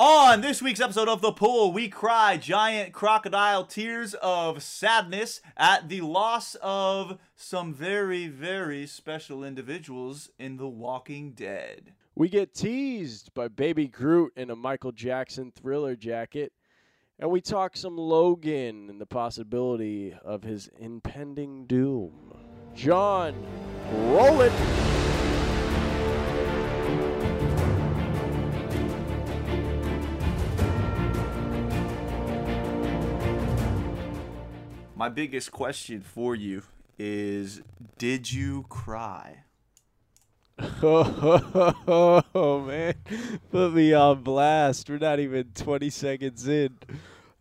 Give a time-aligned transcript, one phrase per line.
[0.00, 5.88] On this week's episode of The Pull, we cry giant crocodile tears of sadness at
[5.88, 11.94] the loss of some very, very special individuals in The Walking Dead.
[12.14, 16.52] We get teased by Baby Groot in a Michael Jackson thriller jacket.
[17.18, 22.38] And we talk some Logan and the possibility of his impending doom.
[22.72, 23.34] John,
[23.92, 24.52] roll it.
[34.98, 36.64] My biggest question for you
[36.98, 37.62] is
[37.98, 39.44] Did you cry?
[40.82, 42.94] Oh, man.
[43.52, 44.90] Put me on blast.
[44.90, 46.76] We're not even 20 seconds in.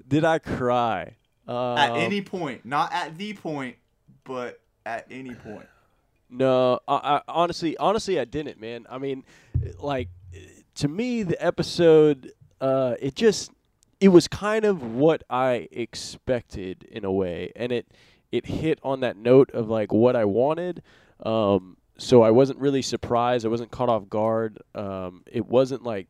[0.07, 1.15] Did I cry?
[1.47, 3.77] At Um, any point, not at the point,
[4.23, 5.65] but at any point.
[6.29, 8.85] No, I, I, honestly, honestly, I didn't, man.
[8.87, 9.23] I mean,
[9.79, 10.09] like
[10.75, 13.49] to me, the episode, uh, it just,
[13.99, 17.87] it was kind of what I expected in a way, and it,
[18.31, 20.83] it hit on that note of like what I wanted.
[21.23, 23.45] Um, so I wasn't really surprised.
[23.45, 24.59] I wasn't caught off guard.
[24.75, 26.07] Um, it wasn't like,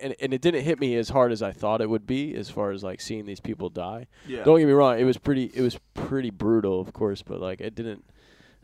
[0.00, 2.50] and and it didn't hit me as hard as I thought it would be, as
[2.50, 4.08] far as like seeing these people die.
[4.26, 4.44] Yeah.
[4.44, 7.60] Don't get me wrong; it was pretty, it was pretty brutal, of course, but like
[7.60, 8.04] it didn't.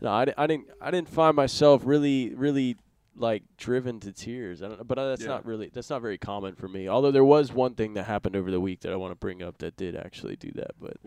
[0.01, 0.67] No, I, I didn't.
[0.79, 2.77] I didn't find myself really, really
[3.15, 4.61] like driven to tears.
[4.61, 5.29] I don't, know, but uh, that's Yeah.
[5.29, 5.69] not really.
[5.73, 6.87] That's not very common for me.
[6.87, 9.41] Although there was one thing that happened over the week that I want to bring
[9.43, 10.71] up that did actually do that.
[10.79, 10.97] But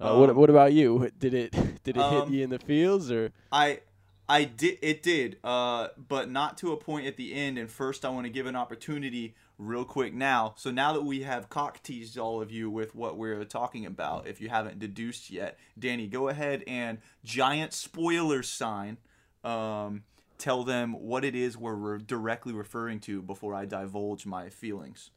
[0.00, 1.10] uh, what Um, what about you?
[1.18, 1.52] Did it
[1.84, 3.32] did it um, hit you in the feels or?
[3.50, 3.80] I
[4.28, 7.58] I did it did, uh, but not to a point at the end.
[7.58, 10.54] And first, I want to give an opportunity real quick now.
[10.56, 14.26] So now that we have cock teased all of you with what we're talking about,
[14.26, 18.98] if you haven't deduced yet, Danny, go ahead and giant spoiler sign.
[19.44, 20.04] Um,
[20.38, 25.10] tell them what it is we're re- directly referring to before I divulge my feelings.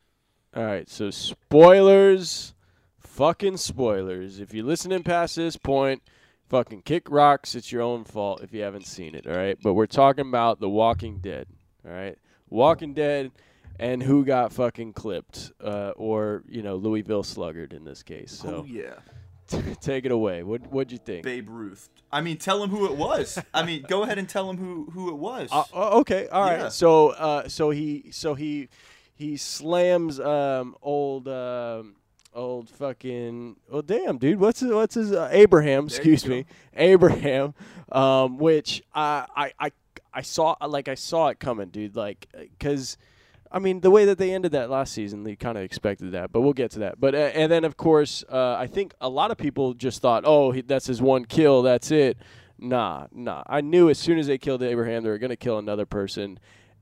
[0.56, 2.54] All right, so spoilers,
[3.00, 4.40] fucking spoilers.
[4.40, 6.02] If you're listening past this point,
[6.50, 7.56] fucking kick rocks.
[7.56, 9.28] It's your own fault if you haven't seen it.
[9.28, 11.48] All right, but we're talking about The Walking Dead.
[11.86, 12.18] All right,
[12.50, 13.32] Walking Dead,
[13.80, 18.42] and who got fucking clipped, uh, or you know Louisville Slugger in this case.
[18.46, 18.96] oh So yeah,
[19.82, 20.44] take it away.
[20.44, 21.24] What what'd you think?
[21.24, 21.90] Babe Ruth.
[22.12, 23.38] I mean, tell him who it was.
[23.54, 25.50] I mean, go ahead and tell him who who it was.
[25.52, 26.60] Uh, oh, okay, all right.
[26.60, 26.70] Yeah.
[26.70, 28.70] So, uh, so he, so he,
[29.14, 31.96] he slams um, old, um,
[32.34, 33.58] old fucking.
[33.72, 35.88] Oh damn, dude, what's his, what's his uh, Abraham?
[35.88, 37.54] There Excuse me, Abraham.
[37.92, 39.72] Um, which I, I, I,
[40.14, 41.96] I saw like I saw it coming, dude.
[41.96, 42.98] Like, because.
[43.52, 46.32] I mean, the way that they ended that last season, they kind of expected that,
[46.32, 47.00] but we'll get to that.
[47.00, 50.24] But uh, and then of course, uh, I think a lot of people just thought,
[50.26, 52.18] "Oh, he, that's his one kill, that's it."
[52.60, 53.44] Nah, nah.
[53.48, 56.40] I knew as soon as they killed Abraham, they were gonna kill another person,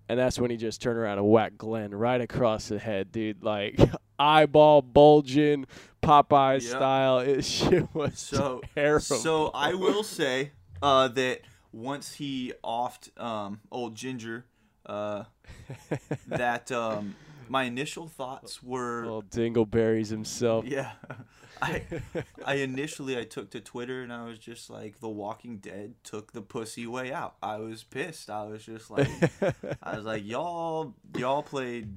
[0.09, 3.43] and that's when he just turned around and whacked Glenn right across the head, dude.
[3.43, 3.79] Like
[4.19, 5.65] eyeball bulging,
[6.01, 6.61] Popeye Yep.
[6.61, 7.19] style.
[7.19, 9.01] It shit was So terrible.
[9.01, 14.45] So I will say uh, that once he offed um, old Ginger,
[14.85, 15.23] uh,
[16.27, 17.15] that um,
[17.49, 20.65] my initial thoughts were, Old Dingleberries himself.
[20.65, 20.91] yeah.
[21.61, 21.83] I
[22.45, 26.33] I initially I took to Twitter and I was just like, The Walking Dead took
[26.33, 27.35] the pussy way out.
[27.41, 28.29] I was pissed.
[28.29, 29.07] I was just like,
[29.81, 31.93] I was like, y'all y'all played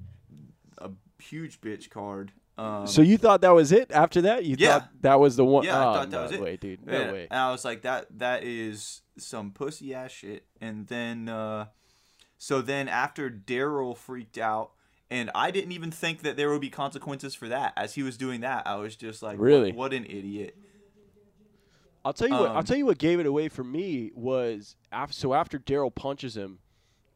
[0.79, 2.31] a huge bitch card.
[2.57, 3.91] Um, so you thought that was it?
[3.91, 4.79] After that, you Yeah.
[4.79, 5.65] thought that was the one?
[5.65, 6.41] Yeah, I oh, thought that no was it.
[6.41, 6.87] way, dude.
[6.87, 7.27] No Yeah, way.
[7.29, 10.47] And I was like, that that is some pussy ass shit.
[10.61, 11.67] And then, uh,
[12.39, 14.71] so then after Daryl freaked out,
[15.11, 17.73] and I didn't even think that there would be consequences for that.
[17.77, 19.73] As he was doing that, I was just like, Really?
[19.73, 20.57] what, what an idiot.
[22.05, 22.51] I'll tell you what.
[22.51, 25.13] I'll Um, tell you what gave it away for me was after.
[25.13, 26.61] So after Daryl punches him,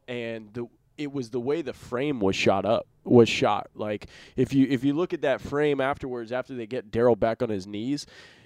[0.07, 0.67] and the
[0.97, 3.69] it was the way the frame was shot up was shot.
[3.73, 7.41] Like if you if you look at that frame afterwards, after they get Daryl back
[7.41, 8.05] on his knees,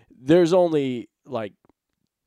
[0.10, 1.54] there's only like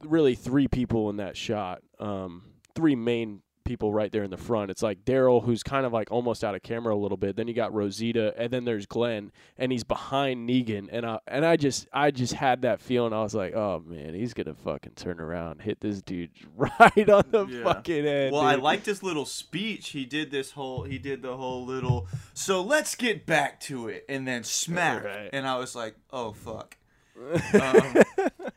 [0.05, 1.81] really three people in that shot.
[1.99, 2.43] Um,
[2.75, 4.69] three main people right there in the front.
[4.70, 7.36] It's like Daryl, who's kind of like almost out of camera a little bit.
[7.36, 10.88] Then you got Rosita, and then there's Glenn, and he's behind Negan.
[10.90, 13.12] And I and I just I just had that feeling.
[13.12, 17.25] I was like, oh man, he's gonna fucking turn around, hit this dude right on
[17.31, 17.62] the Yeah.
[17.62, 18.32] fucking head.
[18.32, 18.64] Well, I dude.
[18.64, 19.90] liked his little speech.
[19.90, 24.05] He did this whole, he did the whole little, so let's get back to it,
[24.08, 25.05] and then smack.
[25.05, 25.31] Right.
[25.32, 26.76] And I was like, oh fuck.
[27.61, 27.94] um,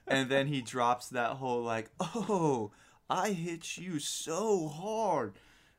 [0.07, 2.71] and then he drops that whole like, "Oh,
[3.13, 5.33] I hit you so hard,"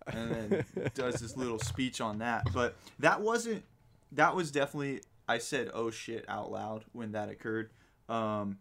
[0.06, 0.64] and then
[0.94, 2.46] does this little speech on that.
[2.52, 3.64] But that wasn't.
[4.12, 5.00] That was definitely.
[5.28, 7.70] I said, "Oh shit" out loud when that occurred.
[8.08, 8.58] Um,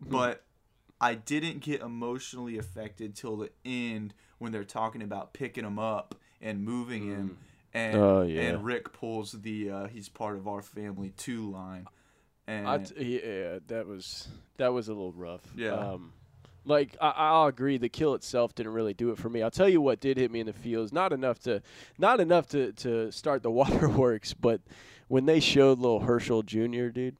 [0.00, 0.42] but
[1.00, 6.14] I didn't get emotionally affected till the end when they're talking about picking him up
[6.42, 7.38] and moving him.
[7.72, 8.40] and Oh, yeah.
[8.42, 11.86] and Rick pulls the uh, "he's part of our family" two line,
[12.48, 14.26] and I t- yeah, that was
[14.56, 15.42] that was a little rough.
[15.56, 15.74] Yeah.
[15.74, 16.12] Um,
[16.64, 19.42] like I, I'll agree, the kill itself didn't really do it for me.
[19.42, 20.92] I'll tell you what did hit me in the feels.
[20.92, 21.62] Not enough to,
[21.98, 24.60] not enough to to start the waterworks, but
[25.08, 26.88] when they showed little Hershel Jr.
[26.88, 27.16] dude.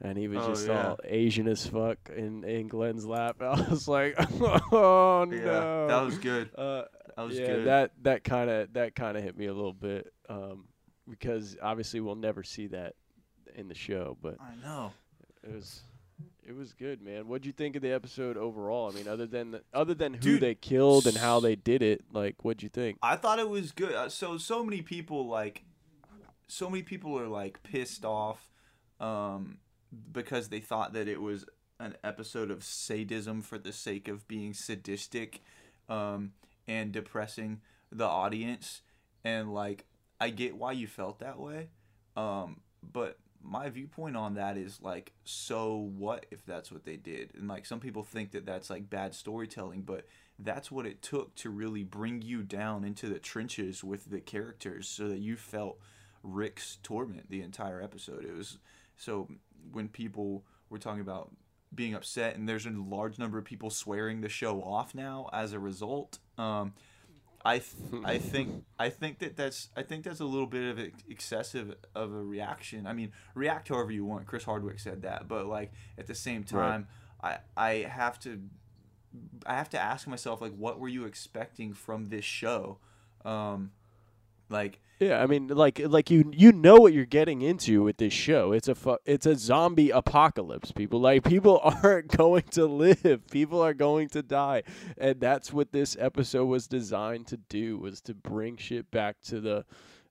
[0.00, 0.90] And he was Oh, just yeah.
[0.90, 3.38] all Asian as fuck in, in Glenn's lap.
[3.42, 4.14] I was like,
[4.70, 6.50] "Oh no!" yeah, that was good.
[6.56, 6.84] Uh,
[7.16, 7.66] That was yeah, good.
[7.66, 10.66] that that kind of that kind of hit me a little bit um,
[11.10, 12.94] because obviously we'll never see that
[13.56, 14.92] in the show, but I know.
[15.42, 15.80] it was
[16.48, 17.28] it was good, man.
[17.28, 18.90] What'd you think of the episode overall?
[18.90, 21.82] I mean, other than the, other than who Dude, they killed and how they did
[21.82, 22.96] it, like what'd you think?
[23.02, 23.92] I thought it was good.
[23.92, 25.64] Uh, So so many people like,
[26.46, 28.50] so many people are like pissed off,
[28.98, 29.58] um,
[30.10, 31.44] because they thought that it was
[31.78, 35.42] an episode of sadism for the sake of being sadistic,
[35.90, 36.32] um,
[36.66, 37.60] and depressing
[37.92, 38.80] the audience.
[39.22, 39.84] And like,
[40.18, 41.68] I get why you felt that way,
[42.16, 47.32] um, but my viewpoint on that is like, so what if that's what they did?
[47.34, 50.06] And like, some people think that that's like bad storytelling, but
[50.38, 54.88] that's what it took to really bring you down into the trenches with the characters
[54.88, 55.78] so that you felt
[56.22, 58.24] Rick's torment the entire episode.
[58.24, 58.58] It was
[58.96, 59.28] so
[59.72, 61.30] when people were talking about
[61.74, 65.52] being upset and there's a large number of people swearing the show off now as
[65.52, 66.18] a result.
[66.36, 66.72] Um,
[67.44, 67.58] I
[67.90, 71.02] th- I think I think that that's I think that's a little bit of ex-
[71.08, 72.86] excessive of a reaction.
[72.86, 74.26] I mean, react however you want.
[74.26, 76.68] Chris Hardwick said that, but like at the same Right.
[76.68, 76.88] time,
[77.22, 78.40] I I have to
[79.46, 82.78] I have to ask myself like, what were you expecting from this show?
[83.24, 83.72] Um,
[84.48, 88.12] like Yeah, I mean, like like you you know what you're getting into with this
[88.12, 88.52] show.
[88.52, 90.72] It's a fu- it's a zombie apocalypse.
[90.72, 93.22] People like people aren't going to live.
[93.30, 94.64] People are going to die,
[94.96, 99.40] and that's what this episode was designed to do was to bring shit back to
[99.40, 99.64] the.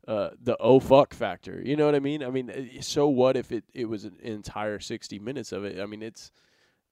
[0.07, 2.23] Uh, the oh fuck factor, you know what I mean?
[2.23, 5.81] I mean, eh, so what if it, it was an entire sixty minutes of it?
[5.81, 6.31] I mean, it's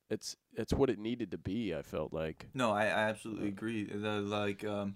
[0.10, 1.74] it's it's what it needed to be.
[1.74, 2.48] I felt like.
[2.54, 3.86] No, I, I absolutely agree.
[3.86, 4.96] The like um,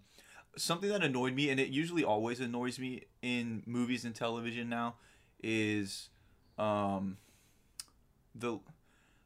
[0.60, 4.96] something that annoyed me, and it usually always annoys me in movies and television now,
[5.42, 6.10] is
[6.58, 7.18] um,
[8.36, 8.60] the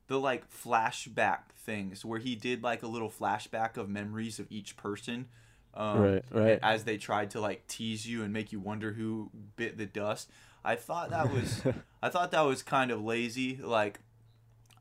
[0.08, 4.78] the like flashback things where he did like a little flashback of memories of each
[4.78, 5.28] person.
[5.74, 6.60] Um, Right, right.
[6.62, 10.30] As they tried to like tease you and make you wonder who bit the dust.
[10.64, 11.62] I thought that was
[12.04, 13.58] I thought that was kind of lazy.
[13.62, 14.00] Like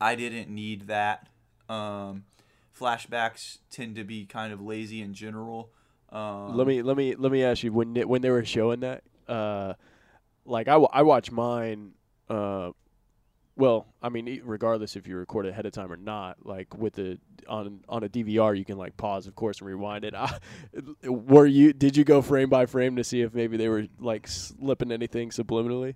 [0.00, 1.28] I didn't need that.
[1.68, 2.24] Um,
[2.78, 5.70] flashbacks tend to be kind of lazy in general.
[6.12, 8.80] Um, let me let me let me ask you when they- when they were showing
[8.80, 9.72] that uh
[10.44, 11.92] like I, wa- I watch mine
[12.28, 12.72] uh
[13.56, 16.94] well I mean regardless if you record it ahead of time or not like with
[16.94, 17.18] the
[17.48, 20.14] on on a DVR you can like pause of course and rewind it.
[20.14, 20.38] I,
[21.04, 24.26] were you did you go frame by frame to see if maybe they were like
[24.28, 25.94] slipping anything subliminally?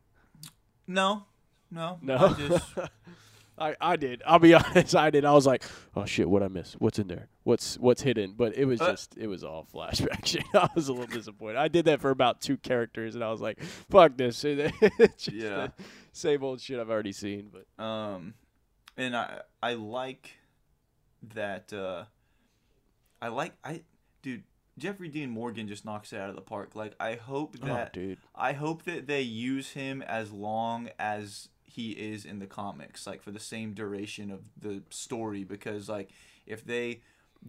[0.87, 1.25] No,
[1.71, 2.17] no, no?
[2.17, 2.65] I just
[3.59, 4.23] I, I did.
[4.27, 4.95] I'll be honest.
[4.95, 5.25] I did.
[5.25, 5.65] I was like,
[5.95, 6.75] "Oh shit, what I miss?
[6.75, 7.29] What's in there?
[7.45, 10.45] What's what's hidden?" But it was Uh, just, it was all flashback shit.
[10.55, 11.57] I was a little disappointed.
[11.57, 14.45] I did that for about two characters, and I was like, "Fuck this!"
[15.33, 15.69] Yeah.
[16.13, 17.51] same old shit I've already seen.
[17.53, 18.35] But um,
[18.97, 20.33] and I I like
[21.35, 21.73] that.
[21.73, 22.05] Uh,
[23.23, 23.83] I like I
[24.23, 24.43] dude
[24.79, 26.75] Jeffrey Dean Morgan just knocks it out of the park.
[26.75, 31.91] Like I hope that oh, I hope that they use him as long as he
[31.91, 35.45] is in the comics, like for the same duration of the story.
[35.45, 36.09] Because like
[36.47, 37.03] if they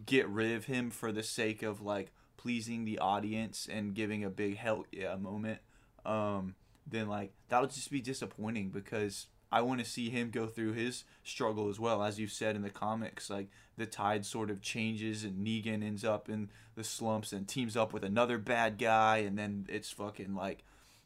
[0.06, 4.30] get rid of him for the sake of like pleasing the audience and giving a
[4.30, 5.60] big hell yeah moment,
[6.06, 10.74] um, then like that'll just be disappointing because I want to see him go through
[10.74, 12.04] his struggle as well.
[12.04, 13.48] As you said in the comics, like
[13.78, 17.94] the tide sort of changes and Negan ends up in the slumps and teams up
[17.94, 20.66] with another bad guy, and then it's fucking like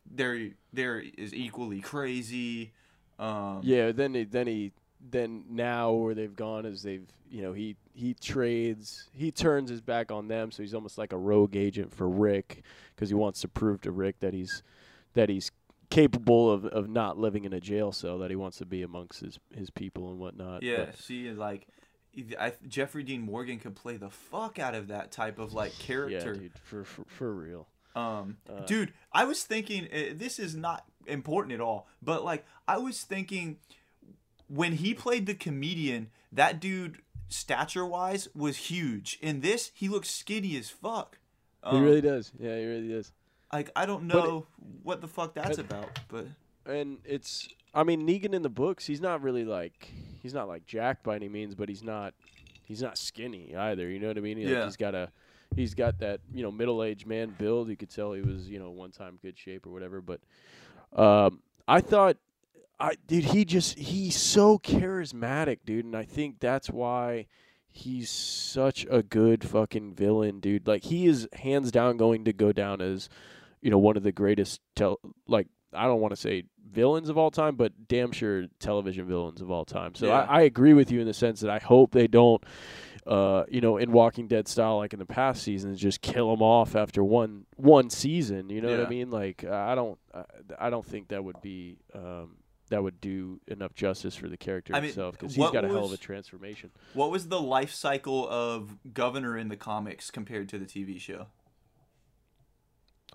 [0.10, 2.72] there there is equally crazy.
[3.20, 3.92] Um, yeah.
[3.92, 4.72] Then he, then he,
[5.10, 9.82] then now where they've gone is they've, you know, he he trades, he turns his
[9.82, 12.64] back on them, so he's almost like a rogue agent for Rick
[12.96, 14.64] because he wants to prove to Rick that he's
[15.14, 15.52] that he's
[15.90, 19.20] capable of, of not living in a jail cell that he wants to be amongst
[19.22, 20.64] his, his people and whatnot.
[20.64, 21.68] Yeah, But- see, like
[22.40, 26.34] I, Jeffrey Dean Morgan could play the fuck out of that type of like character.
[26.34, 27.68] Yeah, dude, for for, for real.
[27.96, 32.46] Um, Uh, dude, I was thinking uh, this is not important at all, but like
[32.68, 33.58] I was thinking
[34.48, 39.18] when he played the comedian, that dude stature wise was huge.
[39.22, 41.18] In this, he looks skinny as fuck.
[41.64, 42.32] he Um, really does.
[42.40, 43.12] Yeah, he really does.
[43.54, 44.48] like I don't But it- know
[44.84, 46.26] what the fuck that's but- about, but
[46.66, 49.92] And it's I mean Negan in the books, he's not really like
[50.22, 52.14] he's not like Jack by any means, but he's not
[52.64, 53.90] he's not skinny either.
[53.90, 54.38] You know what I mean?
[54.40, 54.66] Like, Yeah.
[54.66, 55.12] he's got a
[55.56, 57.70] he's got that you know middle aged man build.
[57.70, 60.02] You could tell he was you know one time good shape or whatever.
[60.02, 60.20] But
[60.96, 62.18] um, I thought,
[62.80, 67.28] I dude, he just he's so charismatic, dude, and I think that's why
[67.68, 70.68] he's such a good fucking villain, dude.
[70.68, 73.08] Like he is hands down going to go down as
[73.62, 77.18] you know one of the greatest tel- like I don't want to say villains of
[77.18, 79.96] all time, but damn sure television villains of all time.
[79.96, 80.22] So Yeah.
[80.22, 82.44] I, I agree with you in the sense that I hope they don't,
[83.06, 86.42] uh, you know, in Walking Dead style like in the past seasons, just kill them
[86.42, 88.50] off after one one season.
[88.50, 89.10] You know what I mean?
[89.10, 89.98] Like I don't,
[90.60, 91.78] I, don't think that would be.
[91.94, 92.38] Um,
[92.70, 95.68] that would do enough justice for the character I mean, himself because he's got a
[95.68, 96.72] hell of a transformation.
[96.94, 101.28] What was the life cycle of Governor in the comics compared to the TV show?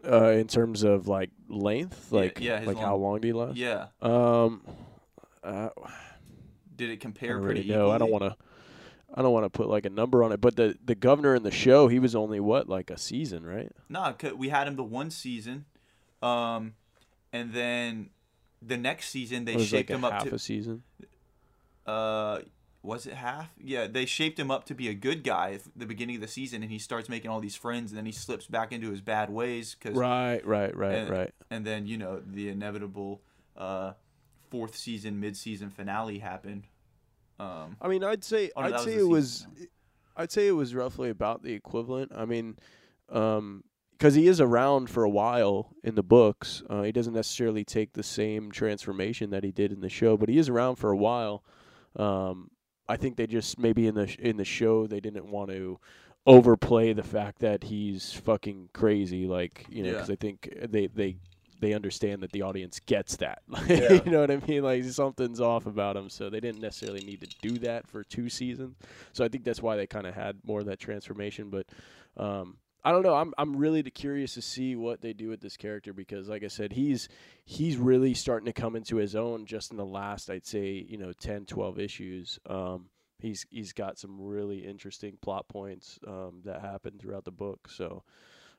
[0.07, 3.37] Uh, in terms of like length, like yeah, his like how long- long do you
[3.39, 3.57] last?
[3.57, 3.87] Yeah.
[4.03, 4.61] Um,
[5.43, 5.71] uh,
[6.77, 7.91] Did it compare pretty know.
[7.91, 8.37] I don't want to.
[9.17, 11.43] I don't want to put like a number on it, but the the governor in
[11.43, 13.73] the show, he was only what like a season, right?
[13.89, 15.65] Nah, 'cause we had him the one season,
[16.23, 16.75] um,
[17.33, 18.11] and then
[18.63, 20.35] the next season they shaped like him up half to.
[20.35, 20.83] a season.
[21.87, 22.41] uh
[22.83, 25.87] was it half yeah they shaped him up to be a good guy at the
[25.87, 28.47] beginning of the season and he starts making all these friends and then he slips
[28.47, 31.35] back into his bad ways because Right, right, right, and, right.
[31.51, 33.21] and then you know the inevitable
[33.57, 33.93] uh
[34.51, 36.65] fourth season mid-season finale happened
[37.39, 39.47] um I mean, I'd say Oh, no, I'd say it was
[40.17, 42.13] I'd say it was roughly about the equivalent.
[42.15, 42.57] I mean,
[43.11, 43.65] um
[43.99, 46.63] 'cause he is around for a while in the books.
[46.69, 50.29] Uh, he doesn't necessarily take the same transformation that he did in the show, but
[50.29, 51.43] he is around for a while.
[51.97, 52.51] Um,
[52.89, 55.81] I think they just maybe in the sh- in the show they didn't want to
[56.27, 59.95] overplay the fact that he's fucking crazy, like you know, Yeah.
[59.95, 61.17] because I think they they
[61.61, 63.43] they understand that the audience gets that.
[63.69, 64.01] Yeah.
[64.05, 64.63] you know what I mean?
[64.63, 68.29] Like something's off about him, so they didn't necessarily need to do that for two
[68.29, 68.77] seasons.
[69.13, 71.51] So I think that's why they kind of had more of that transformation.
[71.51, 71.67] But
[72.17, 73.15] um, I don't know.
[73.15, 76.49] I'm I'm really curious to see what they do with this character because, like I
[76.49, 77.09] said, he's
[77.45, 80.97] he's really starting to come into his own just in the last, I'd say, you
[80.97, 82.39] know, 10, 12 issues.
[82.49, 87.69] Um, he's he's got some really interesting plot points um, that happen throughout the book.
[87.69, 88.05] So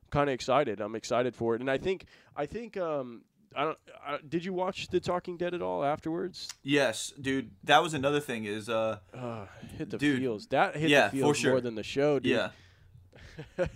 [0.09, 0.79] kind of excited.
[0.81, 3.23] I'm excited for it, and I think I think um,
[3.55, 3.77] I don't.
[4.05, 6.47] I, did you watch The Talking Dead at all afterwards?
[6.63, 9.45] yes dude that was another thing is uh Uh,
[9.77, 10.19] hit the Dude.
[10.19, 10.47] feels.
[10.47, 11.51] That hit Yeah, the for feels sure.
[11.51, 12.31] more than the show, dude.
[12.33, 12.49] yeah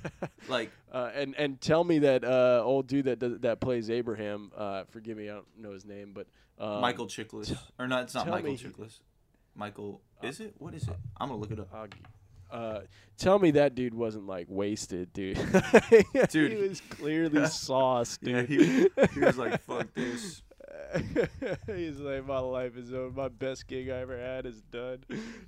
[0.50, 4.52] like uh, and and tell me that uh, old dude that does, that plays Abraham.
[4.58, 6.28] Uh, forgive me, I don't know his name, but
[6.60, 9.00] um, michael chiklis or not it's not michael chiklis
[9.56, 11.88] michael is it what is it i'm gonna look it up I'll
[12.52, 12.82] Uh,
[13.18, 15.38] tell me that dude wasn't like wasted, dude.
[16.30, 18.50] Dude, he was clearly sauced, yeah dude.
[18.50, 20.42] he, he was like fuck this
[21.68, 23.22] He's like, my life is over.
[23.22, 25.00] My best gig I ever had is done.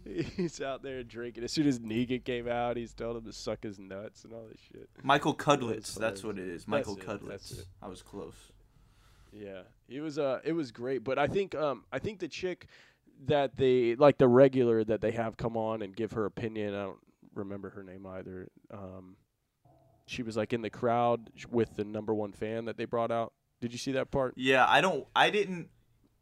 [0.06, 1.44] He's out there drinking.
[1.44, 4.46] As soon as Negan came out, he's telling him to suck his nuts and all
[4.50, 4.90] this shit.
[5.02, 5.96] Michael Cudlitz.
[5.96, 6.68] That's what it is.
[6.68, 7.60] Michael That's it, that's Cudlitz.
[7.60, 7.66] it.
[7.82, 8.36] I was close.
[9.32, 11.04] Yeah, it was uh, it was great.
[11.04, 12.68] But I think um, I think the chick
[13.26, 16.74] that they like the regular that they have come on and give her opinion.
[16.74, 16.98] I don't
[17.34, 18.50] remember her name either.
[18.72, 19.16] Um,
[20.06, 23.34] she was like in the crowd with the number one fan that they brought out.
[23.62, 24.34] Did you see that part?
[24.36, 25.08] Yeah, I don't.
[25.16, 25.70] I didn't.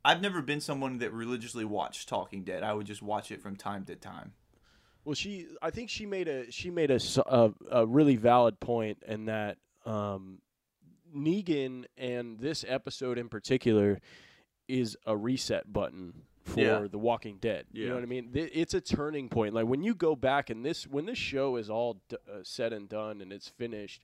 [0.04, 2.64] I've never been someone that religiously watched Talking Dead.
[2.64, 4.34] I would just watch it from time to time.
[5.04, 7.00] Well, she I think she made a she made a
[7.72, 10.40] a really valid point in that um,
[11.16, 14.00] Negan and this episode in particular
[14.68, 16.88] is a reset button for Yeah.
[16.90, 17.66] The Walking Dead.
[17.72, 18.32] You know what I mean?
[18.32, 19.54] Th- It's a turning point.
[19.54, 22.74] Like when you go back and this when this show is all d- uh, said
[22.74, 24.04] and done and it's finished,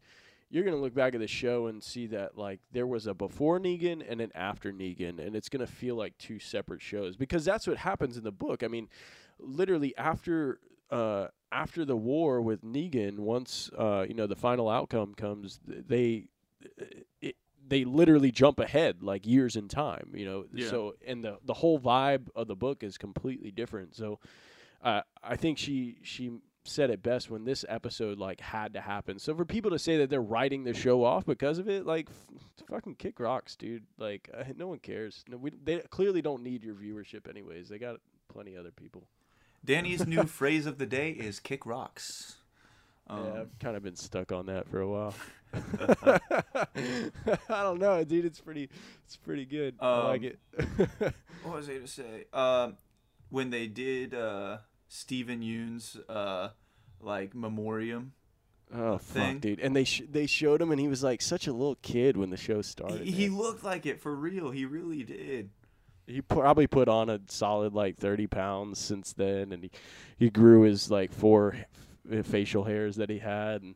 [0.49, 3.59] you're gonna look back at the show and see that like there was a before
[3.59, 7.67] Negan and an after Negan, and it's gonna feel like two separate shows because that's
[7.67, 8.63] what happens in the book.
[8.63, 8.87] I mean,
[9.39, 15.13] literally after uh, after the war with Negan, once uh, you know the final outcome
[15.15, 16.27] comes, they
[17.21, 17.35] it,
[17.67, 20.11] they literally jump ahead like years in time.
[20.13, 20.69] You know, Yeah.
[20.69, 23.95] so and the the whole vibe of the book is completely different.
[23.95, 24.19] So
[24.83, 29.17] uh, I think she she said it best when this episode like had to happen.
[29.19, 32.09] So for people to say that they're writing the show off because of it, like
[32.09, 33.83] f- fucking kick rocks, dude.
[33.97, 35.23] Like uh, no one cares.
[35.29, 37.69] No, we they clearly don't need your viewership anyways.
[37.69, 37.97] They got
[38.27, 39.07] plenty other people.
[39.63, 42.37] Danny's new phrase of the day is "kick rocks."
[43.09, 45.13] Um, yeah, I've kind of been stuck on that for a while.
[46.73, 48.25] I don't know, dude.
[48.25, 48.69] It's pretty,
[49.05, 49.75] it's pretty good.
[49.79, 51.13] I like Um, it.
[51.43, 52.25] What was I going to say?
[52.33, 52.75] Um,
[53.29, 54.57] when they did uh,
[54.89, 56.49] Steven Yeun's uh,
[56.99, 58.11] like memoriam,
[58.75, 59.33] oh thing.
[59.35, 59.59] fuck, dude!
[59.61, 62.31] And they sh- they showed him, and he was like such a little kid when
[62.31, 63.01] the show started.
[63.05, 64.51] he, he looked like it for real.
[64.51, 65.51] He really did.
[66.05, 69.71] he probably put on a solid like thirty pounds since then, and he
[70.17, 71.65] he grew his like four f-
[72.23, 73.75] facial hairs that he had, and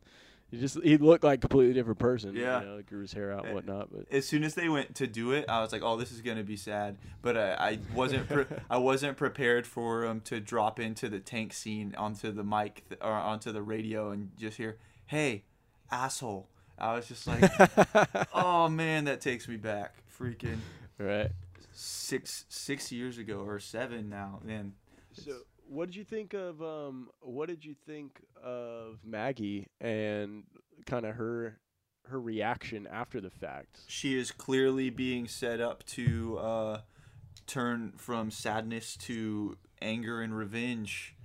[0.49, 2.35] He just he looked like a completely different person.
[2.35, 2.59] Yeah.
[2.61, 3.89] you know, grew his hair out and Eh, whatnot.
[3.91, 6.19] But as soon as they went to do it, I was like, "Oh, this is
[6.21, 10.79] gonna be sad." But I, I wasn't pre- I wasn't prepared for him to drop
[10.79, 14.77] into the tank scene onto the mic th- or onto the radio and just hear,
[15.07, 15.45] "Hey,
[15.89, 17.49] asshole." I was just like,
[18.33, 20.57] "Oh man, that takes me back." Freaking
[20.97, 21.31] right.
[21.71, 24.73] six six years ago or seven now, man.
[25.13, 25.31] So,
[25.71, 27.09] what did you think of um?
[27.21, 30.43] What did you think of Maggie and
[30.85, 31.59] kind of her
[32.07, 33.79] her reaction after the fact?
[33.87, 36.81] She is clearly being set up to uh,
[37.47, 41.15] turn from sadness to anger and revenge.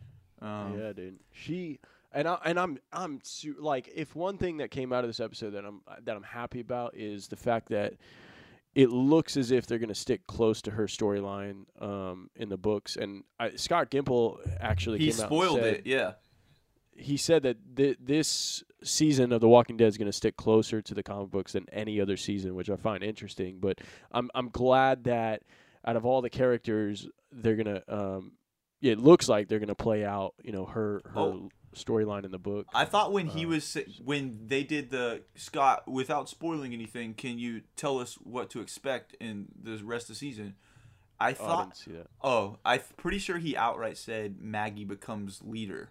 [0.40, 1.18] Um, yeah, dude.
[1.32, 1.80] She
[2.12, 5.20] and I and I'm I'm su- like if one thing that came out of this
[5.20, 7.94] episode that I'm that I'm happy about is the fact that
[8.76, 12.59] it looks as if they're going to stick close to her storyline um, in the
[12.59, 12.95] books.
[12.97, 15.87] And I, Scott Gimple actually he came out and spoiled said- it.
[15.87, 16.12] Yeah.
[16.95, 20.83] he said that th- this season of The Walking Dead is going to stick closer
[20.83, 23.61] to the comic books than any other season, which I find interesting.
[23.61, 23.80] But
[24.12, 25.42] I'm I'm glad that
[25.85, 27.83] out of all the characters, they're gonna.
[27.88, 28.33] Um,
[28.83, 31.49] it looks like they're gonna play out, you know, her her Oh.
[31.76, 32.66] Storyline in the book.
[32.75, 37.38] I thought when he Uh, was when they did the Scott without spoiling anything, can
[37.38, 40.56] you tell us what to expect in the rest of the season?
[41.21, 42.09] I Oh, I thought see that.
[42.23, 45.90] oh, I'm pretty sure he outright said Maggie becomes leader.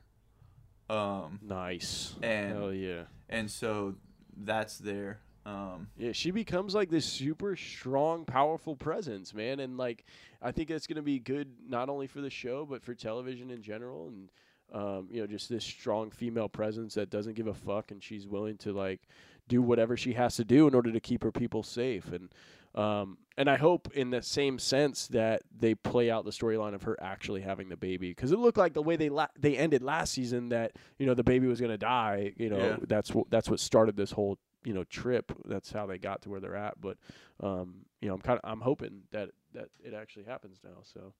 [0.89, 2.15] Um Nice.
[2.21, 3.03] And- Hell yeah.
[3.29, 3.95] and so
[4.37, 5.19] that's there.
[5.45, 10.05] Um Yeah, she becomes like this super strong, powerful presence, man, and like
[10.41, 13.49] I think that's going to be good not only for the show but for television
[13.49, 14.29] in general, and
[14.73, 18.27] um, you know, just this strong female presence that doesn't give a fuck, and she's
[18.27, 19.01] willing to like
[19.47, 22.29] do whatever she has to do in order to keep her people safe, and
[22.73, 26.83] um, and I hope in the same sense that they play out the storyline of
[26.83, 29.81] her actually having the baby, because it looked like the way they la- they ended
[29.81, 32.77] last season that you know the baby was going to die, you know, Yeah.
[32.87, 35.31] that's what that's what started this whole you know trip.
[35.45, 36.81] That's how they got to where they're at.
[36.81, 36.97] But
[37.41, 40.81] um, you know, I'm kind of I'm hoping that that it actually happens now.
[40.83, 41.13] So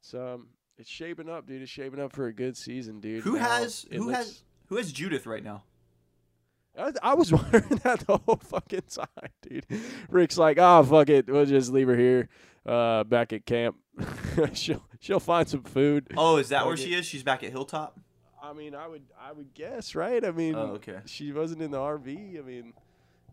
[0.00, 0.46] it's um
[0.78, 1.62] it's shaping up, dude.
[1.62, 3.22] It's shaping up for a good season, dude.
[3.22, 5.64] who Now, has who looks- has who has Judith right now?
[6.78, 9.06] I, I was wondering that the whole fucking time,
[9.42, 9.66] dude.
[10.08, 12.28] Rick's like, oh fuck it, we'll just leave her here,
[12.64, 13.76] uh, back at camp.
[14.54, 16.06] she'll she'll find some food.
[16.16, 17.04] Oh, is that where she is?
[17.04, 17.98] She's back at Hilltop?
[18.42, 20.24] I mean, I would I would guess, right?
[20.24, 20.98] I mean, Oh, okay.
[21.04, 22.38] she wasn't in the RV.
[22.38, 22.72] I mean,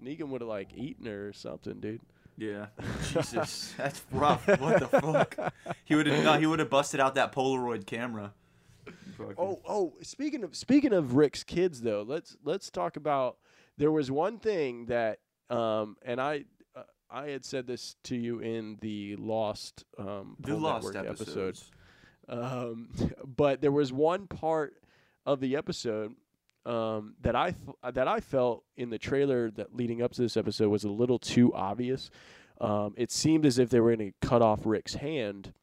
[0.04, 2.02] Negan would have like eaten her or something, dude.
[2.40, 2.68] Yeah.
[3.14, 4.48] Jesus, that's rough.
[4.48, 5.54] What the fuck?
[5.86, 8.34] He would have no, he would have busted out that Polaroid camera.
[9.18, 13.38] Fucking- Oh, oh, speaking of speaking of Rick's kids though, let's let's talk about
[13.78, 18.40] there was one thing that um and I uh, I had said this to you
[18.40, 21.72] in the Lost um the Pull lost Network episodes.
[22.30, 22.90] Um
[23.36, 24.76] but there was one part
[25.26, 26.16] of the episode
[26.70, 30.38] um that I f- that I felt in the trailer that leading up to this
[30.38, 32.10] episode was a little too obvious.
[32.62, 35.54] Um it seemed as if they were going to cut off Rick's hand.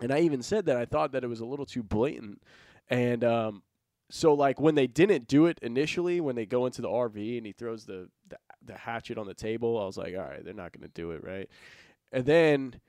[0.00, 2.42] And I even said that I thought that it was a little too blatant.
[2.88, 3.62] And um,
[4.10, 7.46] so, like when they didn't do it initially, when they go into the RV and
[7.46, 10.52] he throws the, the the hatchet on the table, I was like, all right, they're
[10.52, 11.48] not going to do it, right?
[12.12, 12.80] And then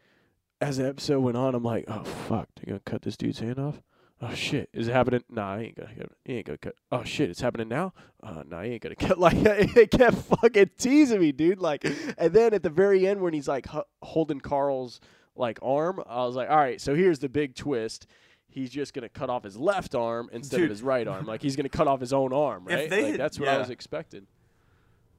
[0.61, 3.59] as the episode went on, I'm like, oh fuck, they're gonna cut this dude's hand
[3.59, 3.81] off.
[4.19, 5.23] Oh shit, is it happening?
[5.29, 5.89] Nah, he ain't gonna.
[6.25, 6.73] He ain't gonna cut.
[6.91, 7.93] Oh shit, it's happening now.
[8.23, 9.19] Uh, nah, he ain't gonna cut.
[9.19, 11.59] Like it kept fucking teasing me, dude.
[11.59, 11.85] Like,
[12.17, 14.99] and then at the very end when he's like hu- holding Carl's
[15.35, 18.07] like arm, I was like, all right, so here's the big twist.
[18.49, 20.63] He's just gonna cut off his left arm instead Dude.
[20.65, 21.27] of his right arm.
[21.27, 22.89] Like he's gonna cut off his own arm, right?
[22.89, 24.25] Like, had- that's what I was expecting.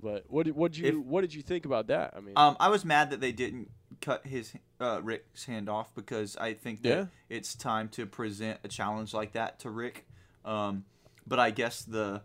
[0.02, 2.14] But what did what you If- what did you think about that?
[2.16, 5.94] I mean, Um, I was mad that they didn't cut his uh, Rick's hand off
[5.94, 7.06] because I think that Yeah.
[7.28, 10.06] it's time to present a challenge like that to Rick.
[10.44, 10.84] Um,
[11.26, 12.22] but I guess the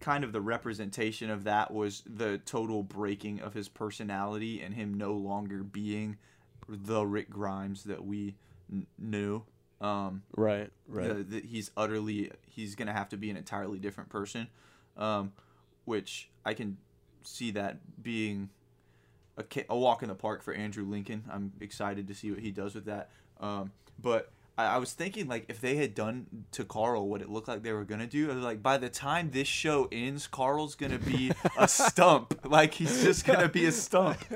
[0.00, 4.94] kind of the representation of that was the total breaking of his personality and him
[4.94, 6.16] no longer being
[6.68, 8.36] the Rick Grimes that we
[8.72, 9.42] n- knew.
[9.80, 11.10] Um, right, right.
[11.10, 14.48] uh, that he's utterly he's gonna have to be an entirely different person
[14.98, 15.32] um,
[15.86, 16.76] which i can
[17.22, 18.50] see that being
[19.40, 21.24] a, a walk in the park for andrew lincoln.
[21.30, 23.10] I'm excited to see what he does with that.
[23.40, 27.28] Um, but I, I was thinking like if they had done to carl what it
[27.30, 30.26] looked like they were gonna do I was like by the time this show ends
[30.26, 32.40] carl's gonna be a stump.
[32.44, 34.18] Like he's just gonna be a stump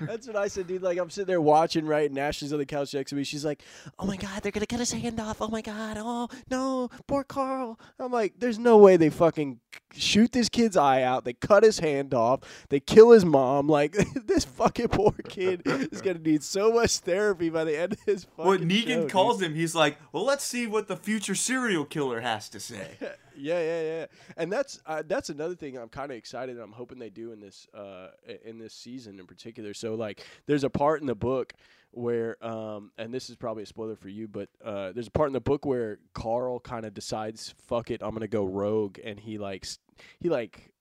[0.00, 0.82] That's what I said, dude.
[0.82, 2.08] Like I'm sitting there watching, right?
[2.08, 3.24] And Ashley's on the couch next to me.
[3.24, 3.62] She's like,
[3.98, 5.40] "Oh my god, they're gonna cut his hand off.
[5.40, 9.60] Oh my god, oh no, poor Carl." I'm like, "There's no way they fucking
[9.94, 11.24] shoot this kid's eye out.
[11.24, 12.40] They cut his hand off.
[12.68, 13.68] They kill his mom.
[13.68, 13.92] Like
[14.26, 18.24] this fucking poor kid is gonna need so much therapy by the end of his
[18.24, 19.50] fucking What Negan show, calls dude.
[19.50, 22.96] him, he's like, "Well, let's see what the future serial killer has to say."
[23.36, 24.06] Yeah, yeah, yeah.
[24.36, 26.58] And that's uh, that's another thing I'm kind of excited.
[26.58, 28.08] I'm hoping they do in this uh,
[28.44, 29.74] in this season in particular.
[29.74, 31.52] So like, there's a part in the book
[31.92, 35.28] where, um, and this is probably a spoiler for you, but uh, there's a part
[35.28, 39.18] in the book where Carl kind of decides, "Fuck it, I'm gonna go rogue," and
[39.20, 39.78] he like s-
[40.20, 40.72] he like.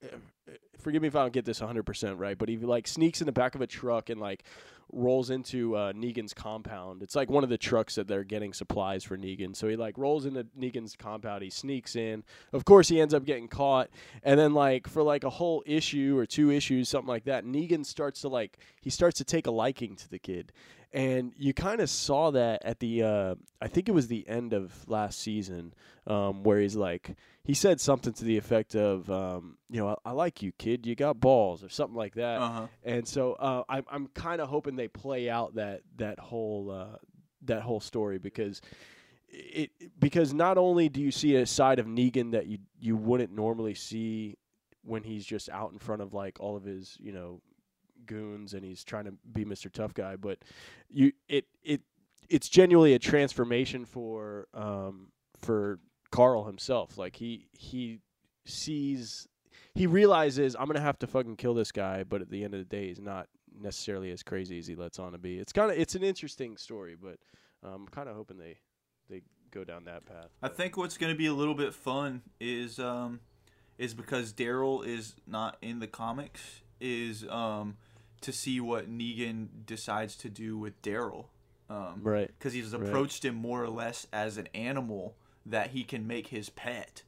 [0.79, 3.31] Forgive me if I don't get this 100% right, but he like sneaks in the
[3.31, 4.43] back of a truck and like
[4.91, 7.01] rolls into uh, Negan's compound.
[7.01, 9.55] It's like one of the trucks that they're getting supplies for Negan.
[9.55, 11.43] So he like rolls into Negan's compound.
[11.43, 12.23] He sneaks in.
[12.53, 13.89] Of course, he ends up getting caught.
[14.23, 17.85] And then like for like a whole issue or two issues, something like that, Negan
[17.85, 20.51] starts to like he starts to take a liking to the kid.
[20.95, 24.53] And you kind of saw that at the uh, I think it was the end
[24.53, 25.73] of last season,
[26.07, 30.09] um, where he's like he said something to the effect of um, you know I,
[30.09, 32.39] I like you kid, you got balls or something like that.
[32.39, 32.67] Uh huh.
[32.85, 36.97] And so uh, I'm I'm kind of hoping they play out that that whole uh,
[37.41, 38.61] that whole story because
[39.27, 43.33] it because not only do you see a side of Negan that you you wouldn't
[43.33, 44.37] normally see
[44.81, 47.41] when he's just out in front of like all of his you know
[48.05, 49.71] goons and he's trying to be Mr.
[49.71, 50.39] Tough Guy, but
[50.89, 51.81] you it it
[52.29, 55.07] it's genuinely a transformation for um
[55.41, 55.79] for
[56.11, 56.97] Carl himself.
[56.97, 57.99] Like he he
[58.45, 59.27] sees
[59.73, 62.59] he realizes I'm gonna have to fucking kill this guy, but at the end of
[62.59, 63.27] the day, he's not
[63.61, 65.37] necessarily as crazy as he lets on to be.
[65.37, 67.17] It's kind of it's an interesting story, but
[67.63, 68.57] um, I'm kind of hoping they
[69.09, 70.29] they go down that path.
[70.41, 73.19] I think what's going to be a little bit fun is um
[73.77, 77.77] is because Daryl is not in the comics is um
[78.21, 81.25] to see what Negan decides to do with Daryl.
[81.69, 82.27] Um Right.
[82.27, 82.87] because he's Right.
[82.87, 87.03] approached him more or less as an animal that he can make his pet.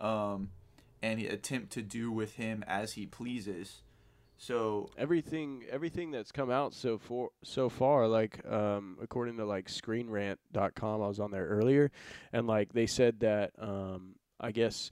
[0.00, 0.50] Um
[1.02, 3.82] and attempt to do with him as he pleases.
[4.36, 9.68] So Everything everything that's come out so for so far, like um, according to like
[9.68, 11.90] ScreenRant.com, I was on there earlier,
[12.32, 14.90] and like they said that um, I guess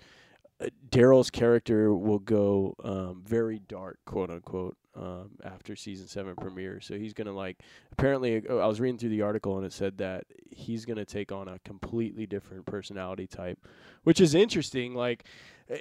[0.61, 6.81] uh, Daryl's character will go um, very dark, quote unquote, um, after season seven premiere.
[6.81, 7.61] So he's gonna like
[7.93, 11.31] apparently uh, I was reading through the article and it said that he's gonna take
[11.33, 13.59] on a completely different personality type,
[14.05, 14.95] which is interesting.
[14.95, 15.25] Like,
[15.71, 15.77] uh,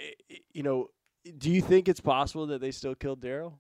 [0.54, 0.90] you know,
[1.38, 3.54] do you think it's possible that they still killed Daryl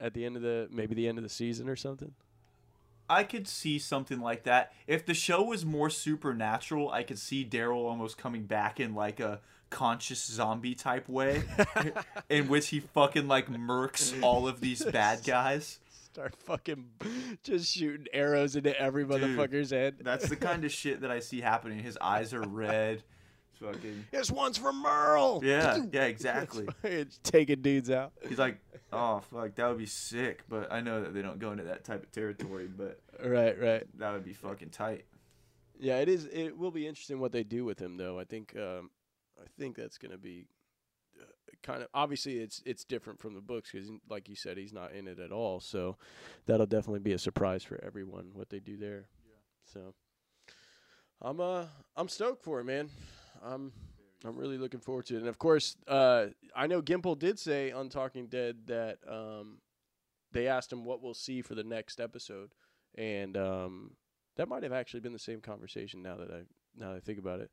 [0.00, 2.14] at the end of the maybe the end of the season or something?
[3.08, 4.72] I could see something like that.
[4.86, 9.20] If the show was more supernatural, I could see Daryl almost coming back in like
[9.20, 9.40] a
[9.74, 11.42] conscious zombie type way,
[12.28, 15.80] in which he fucking like murks all of these bad guys.
[16.12, 16.86] Start fucking
[17.42, 19.96] just shooting arrows into every Dude, motherfucker's head.
[20.00, 21.80] That's the kind of shit that I see happening.
[21.80, 23.02] His eyes are red.
[23.60, 25.40] Fucking This one's for Merle.
[25.44, 26.66] yeah, yeah, exactly.
[26.82, 28.12] It's taking dudes out.
[28.28, 28.58] He's like,
[28.92, 30.42] oh fuck, that would be sick.
[30.48, 32.68] But I know that they don't go into that type of territory.
[32.68, 33.84] But Right, right.
[33.98, 35.04] that would be fucking tight.
[35.80, 36.26] Yeah, it is.
[36.26, 38.18] It will be interesting what they do with him, though.
[38.20, 38.54] I think.
[38.56, 38.90] Um,
[39.44, 40.46] I think that's going to be
[41.20, 41.24] uh,
[41.62, 44.92] kind of obviously it's it's different from the books because, like you said, he's not
[44.92, 45.60] in it at all.
[45.60, 45.96] So
[46.46, 49.06] that'll definitely be a surprise for everyone what they do there.
[49.72, 49.94] So
[51.20, 52.90] I'm uh I'm stoked for it, man.
[53.42, 53.72] I'm
[54.24, 55.20] I'm really looking forward to it.
[55.20, 56.26] And of course, uh,
[56.56, 59.58] I know Gimple did say on Talking Dead that um,
[60.32, 62.52] they asked him what we'll see for the next episode,
[62.94, 63.90] and um,
[64.36, 66.02] that might have actually been the same conversation.
[66.02, 66.40] Now that I
[66.76, 67.50] now that I think about it,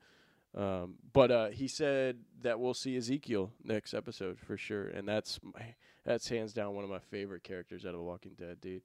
[0.55, 5.39] um, but uh, he said that we'll see Ezekiel next episode for sure, and that's
[5.43, 8.81] my, that's hands down one of my favorite characters out of Walking Dead, dude.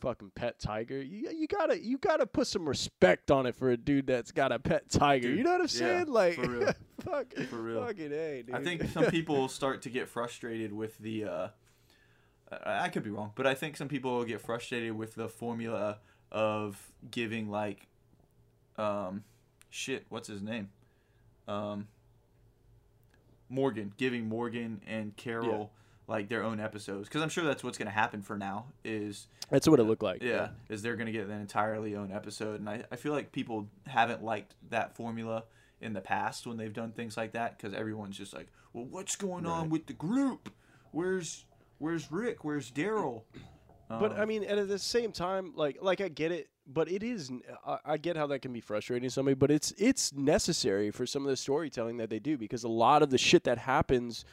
[0.00, 1.02] Fucking pet tiger.
[1.02, 4.50] You you gotta you gotta put some respect on it for a dude that's got
[4.50, 5.28] a pet tiger.
[5.28, 6.06] Dude, you know what I'm yeah, saying?
[6.08, 6.72] like for real.
[7.00, 7.84] fuck For real.
[7.84, 8.54] Fucking a, dude.
[8.54, 11.24] I think some people start to get frustrated with the.
[11.24, 11.48] Uh,
[12.64, 15.28] I I could be wrong, but I think some people will get frustrated with the
[15.28, 15.98] formula
[16.32, 17.86] of giving like,
[18.78, 19.24] um,
[19.68, 20.06] shit.
[20.08, 20.70] What's his name?
[21.50, 21.88] Um,
[23.48, 25.72] Morgan giving Morgan and Carol
[26.06, 28.66] like their own episodes because I'm sure that's what's gonna happen for now.
[28.84, 30.22] Is that's what it looked like.
[30.22, 33.68] yeah, is they're gonna get an entirely own episode, and I, I feel like people
[33.86, 35.44] haven't liked that formula
[35.80, 39.16] in the past when they've done things like that because everyone's just like, well, what's
[39.16, 40.52] going on with the group?
[40.92, 41.44] Where's
[41.78, 42.44] where's Rick?
[42.44, 43.22] Where's Daryl?
[43.88, 46.90] But Um, I mean, and at the same time, like like I get it, but
[46.90, 47.30] it is
[47.66, 51.06] I, I get how that can be frustrating to somebody, but it's it's necessary for
[51.06, 54.24] some of the storytelling that they do because a lot of the shit that happens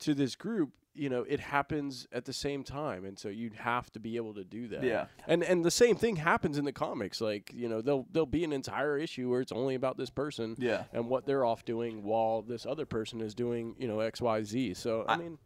[0.00, 3.92] to this group you know it happens at the same time and so you'd have
[3.92, 5.06] to be able to do that Yeah.
[5.28, 8.42] and and the same thing happens in the comics like you know there'll there'll be
[8.42, 10.84] an entire issue where it's only about this person Yeah.
[10.92, 15.04] and what they're off doing while this other person is doing you know xyz so
[15.08, 15.38] i, I- mean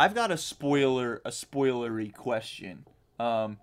[0.00, 2.86] I've got a spoiler, a spoilery question.
[3.18, 3.58] Um,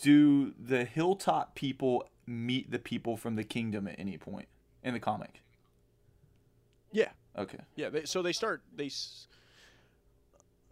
[0.00, 4.48] do the hilltop people meet the people from the kingdom at any point
[4.82, 5.42] in the comic?
[6.92, 7.58] yeah Okay.
[7.76, 8.90] yeah they, so they start they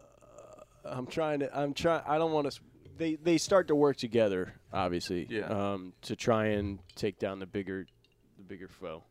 [0.01, 2.59] uh, i'm trying to i'm trying i don't want to
[2.97, 5.45] they they start to work together obviously Yeah.
[5.45, 7.85] um to try and take down the bigger
[8.37, 9.03] the bigger foe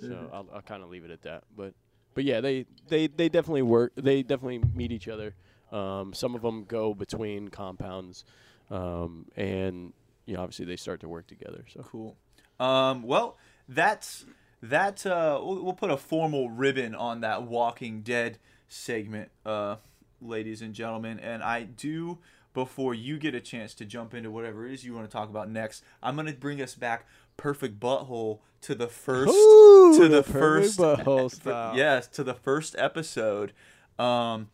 [0.00, 0.32] so Mhm.
[0.32, 1.74] i'll, I'll kind of leave it at that but
[2.14, 5.34] but yeah they they they definitely work they definitely meet each other
[5.72, 8.24] um some of them go between compounds
[8.70, 9.92] um and
[10.26, 12.16] you know obviously they start to work together so Cool.
[12.58, 14.26] Um, well, that's
[14.62, 15.06] that.
[15.06, 19.76] Uh, we'll, we'll put a formal ribbon on that Walking Dead segment, uh,
[20.20, 21.18] ladies and gentlemen.
[21.18, 22.18] And I do,
[22.52, 25.30] before you get a chance to jump into whatever it is you want to talk
[25.30, 27.06] about next, I'm gonna bring us back
[27.38, 31.74] perfect butthole to the first Ooh, to the, the first butthole style.
[31.74, 33.54] yes to the first episode.
[33.98, 34.50] Um,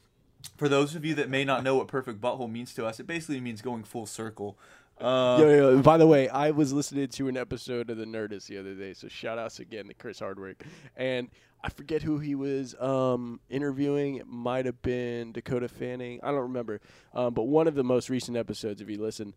[0.56, 3.06] for those of you that may not know what perfect butthole means to us, it
[3.06, 4.58] basically means going full circle.
[4.98, 8.46] Uh, Yo, yo, by the way, I was listening to an episode of The Nerdist
[8.46, 10.64] the other day, so shout outs again to Chris Hardwick.
[10.96, 11.28] And
[11.62, 14.16] I forget who he was um, interviewing.
[14.16, 16.20] It might have been Dakota Fanning.
[16.22, 16.80] I don't remember.
[17.12, 19.34] Um, but one of the most recent episodes, if you listen,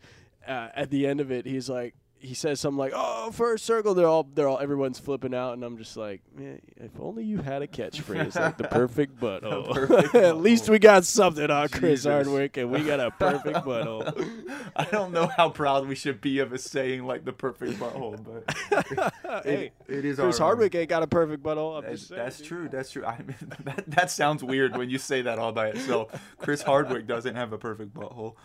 [0.47, 3.93] uh, at the end of it, he's like, he says something like, "Oh, first circle."
[3.93, 7.37] They're all, they're all, everyone's flipping out, and I'm just like, man, if only you
[7.37, 9.73] had a catchphrase like the perfect butthole.
[9.73, 14.29] perfect At least we got something on Chris Hardwick, and we got a perfect butthole.
[14.75, 18.21] I don't know how proud we should be of us saying like the perfect butthole,
[18.21, 20.49] but hey, it is Chris our own.
[20.57, 21.77] Hardwick ain't got a perfect butthole.
[21.77, 22.47] I'm That's, just saying, that's dude.
[22.47, 22.69] true.
[22.69, 23.05] That's true.
[23.05, 26.11] I mean, that, that sounds weird when you say that all by itself.
[26.37, 28.35] Chris Hardwick doesn't have a perfect butthole.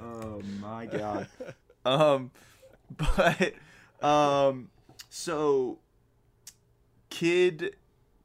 [0.00, 1.28] Oh my god.
[1.84, 2.30] Um,
[3.16, 3.54] but
[4.06, 4.68] um,
[5.08, 5.78] so
[7.08, 7.76] Kid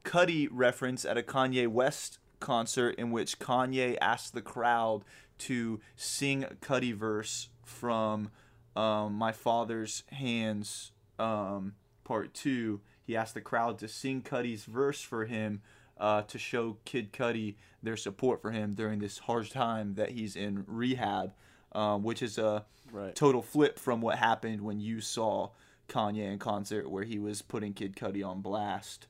[0.04, 5.04] Cudi reference at a Kanye West concert in which Kanye asked the crowd
[5.40, 8.30] to sing Cudi verse from
[8.76, 11.74] um, My Father's Hands um,
[12.04, 12.80] Part 2.
[13.04, 15.62] He asked the crowd to sing Cudi's verse for him
[15.98, 20.36] uh, to show Kid Cudi their support for him during this harsh time that he's
[20.36, 21.34] in rehab,
[21.72, 23.14] um, which is a Right.
[23.14, 25.50] total flip from what happened when you saw
[25.90, 29.08] Kanye in concert where he was putting Kid Cudi on blast.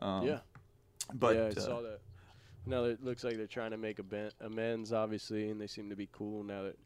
[0.00, 0.38] Um, yeah.
[1.14, 2.00] But yeah, I uh, saw that.
[2.66, 4.00] Now it looks like they're trying to make
[4.40, 6.78] amends, obviously, and they seem to be cool now that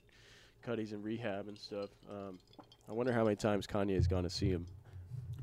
[0.66, 1.90] Cudi's in rehab and stuff.
[2.11, 2.38] Um,
[2.88, 4.66] I wonder how many times Kanye's gone to see him.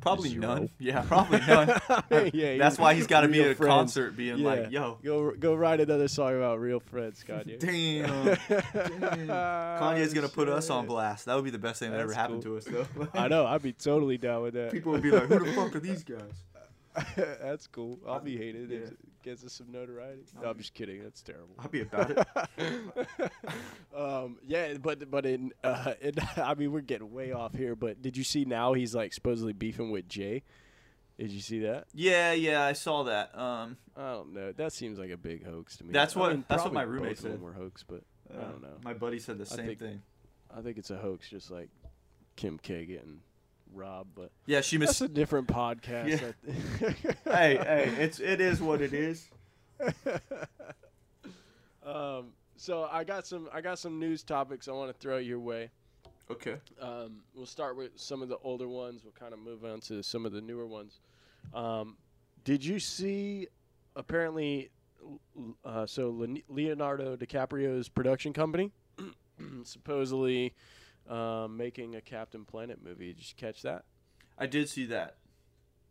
[0.01, 0.41] Probably zero.
[0.41, 0.69] none.
[0.79, 1.69] Yeah, probably none.
[2.33, 3.69] yeah, That's why he's got to be at a friends.
[3.69, 4.45] concert being Yeah.
[4.47, 7.59] like, yo, Go go write another song about real friends, Kanye.
[7.59, 8.35] damn.
[9.27, 11.25] Kanye's going to put us on blast.
[11.25, 12.59] That would be the best thing that ever happened cool.
[12.59, 13.07] to us, though.
[13.13, 13.45] I know.
[13.45, 14.71] I'd be totally down with that.
[14.71, 16.19] People would be like, who the fuck are these guys?
[17.15, 17.99] That's cool.
[18.07, 18.77] I'll be hated Yeah.
[18.79, 20.23] it gets us some notoriety.
[20.41, 21.03] No, I'm just kidding.
[21.03, 21.55] That's terrible.
[21.59, 22.27] I'll be about it.
[23.95, 27.75] um, yeah, but but in, uh, in I mean we're getting way off here.
[27.75, 30.43] But did you see now he's like supposedly beefing with Jay?
[31.19, 31.85] Did you see that?
[31.93, 33.37] Yeah, yeah, I saw that.
[33.37, 34.51] Um, I don't know.
[34.53, 35.91] That seems like a big hoax to me.
[35.91, 37.41] That's I what- mean, that's what my roommate both of them said.
[37.41, 38.01] Were hoax, but
[38.33, 38.77] I uh, don't know.
[38.83, 40.01] My buddy said the I same think- thing.
[40.55, 41.69] I think it's a hoax, just like
[42.35, 43.19] Kim K getting
[43.73, 44.15] robbed.
[44.15, 44.99] But Yeah, she missed.
[44.99, 46.21] that's a different podcast.
[46.21, 46.93] Yeah.
[47.25, 49.27] I- hey, hey, it's it is what it is.
[51.85, 55.39] um, so I got some I got some news topics I want to throw your
[55.39, 55.69] way.
[56.29, 56.55] Okay.
[56.79, 59.01] Um, we'll start with some of the older ones.
[59.03, 60.99] We'll kind of move on to some of the newer ones.
[61.53, 61.97] Um,
[62.43, 63.47] did you see?
[63.97, 64.71] Apparently,
[65.65, 68.71] uh, so Leonardo DiCaprio's production company
[69.65, 70.53] supposedly
[71.11, 73.13] um, making a Captain Planet movie.
[73.13, 73.83] Did you catch that?
[74.37, 75.17] I did see that.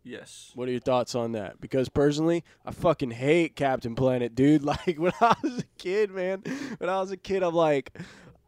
[0.03, 0.51] Yes.
[0.55, 1.61] What are your thoughts on that?
[1.61, 4.63] Because personally, I fucking hate Captain Planet, dude.
[4.71, 6.41] Like when I was a kid, man.
[6.79, 7.95] When I was a kid, I'm like,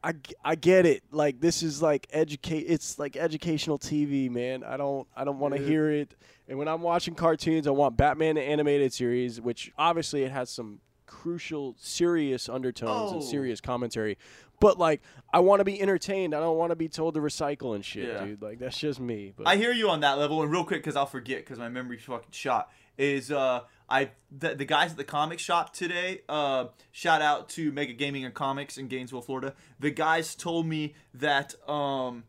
[0.04, 1.04] I, I get it.
[1.12, 2.62] Like this is like educate.
[2.68, 4.64] It's like educational TV, man.
[4.64, 6.16] I don't I don't want to hear it.
[6.48, 10.50] And when I'm watching cartoons, I want Batman the animated series, which obviously it has
[10.50, 13.26] some crucial, serious undertones and Oh.
[13.26, 14.18] serious commentary.
[14.64, 15.02] But like,
[15.34, 16.34] I want to be entertained.
[16.34, 18.24] I don't want to be told to recycle and shit, Yeah.
[18.24, 18.42] dude.
[18.42, 19.34] Like that's just me.
[19.36, 21.68] But I hear you on that level, and real quick, because I'll forget, because my
[21.68, 22.72] memory fucking shot.
[22.98, 26.22] Is uh, I the, the guys at the comic shop today?
[26.30, 29.54] Uh, shout out to Mega Gaming and Comics in Gainesville, Florida.
[29.82, 32.24] The guys told me that um,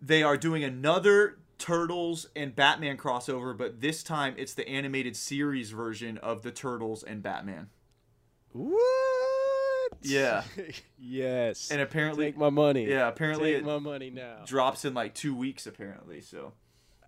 [0.00, 5.70] they are doing another Turtles and Batman crossover, but this time it's the animated series
[5.70, 7.68] version of the Turtles and Batman.
[8.52, 9.33] What?
[10.04, 10.42] Yeah.
[10.98, 11.70] yes.
[11.70, 12.86] And apparently, Take my money.
[12.88, 14.36] yeah, apparently Take it my money now.
[14.46, 15.66] drops in like two weeks.
[15.66, 16.52] Apparently, so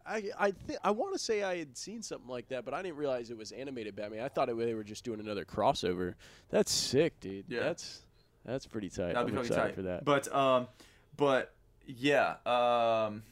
[0.07, 2.83] I I th- I want to say I had seen something like that, but I
[2.83, 4.23] didn't realize it was animated Batman.
[4.25, 6.15] I thought it, they were just doing another crossover.
[6.51, 7.45] That's sick, dude.
[7.49, 7.61] Yeah.
[7.65, 8.03] That's
[8.45, 9.15] that's pretty tight.
[9.15, 9.75] that'd be I'm excited tight.
[9.75, 10.05] for that.
[10.05, 10.69] But um,
[11.17, 11.53] but
[11.87, 13.23] yeah, um,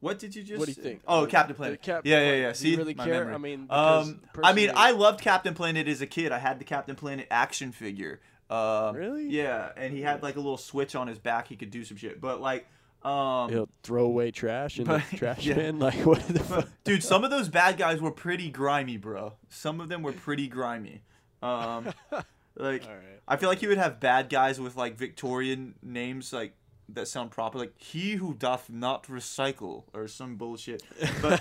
[0.00, 0.58] what did you just?
[0.58, 1.00] What do you think?
[1.06, 1.82] Oh, Uh, Captain Planet.
[1.82, 2.52] Captain yeah, yeah, yeah.
[2.52, 3.24] See, really my care?
[3.24, 3.34] memory.
[3.34, 6.32] I mean, um, I mean, I loved Captain Planet as a kid.
[6.32, 8.20] I had the Captain Planet action figure.
[8.50, 9.28] Um, Really?
[9.28, 11.48] Yeah, and he had like a little switch on his back.
[11.48, 12.20] He could do some shit.
[12.20, 12.66] But like,
[13.02, 15.54] um, He'll throw away trash in But- the trash yeah.
[15.54, 15.78] bin.
[15.78, 16.68] Like what the fuck?
[16.84, 19.34] dude, some of those bad guys were pretty grimy, bro.
[19.50, 21.02] Some of them were pretty grimy.
[21.42, 21.92] Um,
[22.56, 23.20] like, right.
[23.28, 26.54] I feel like you would have bad guys with like Victorian names, like
[26.88, 30.82] that sound proper, like "He who doth not recycle" or some bullshit.
[31.20, 31.40] But,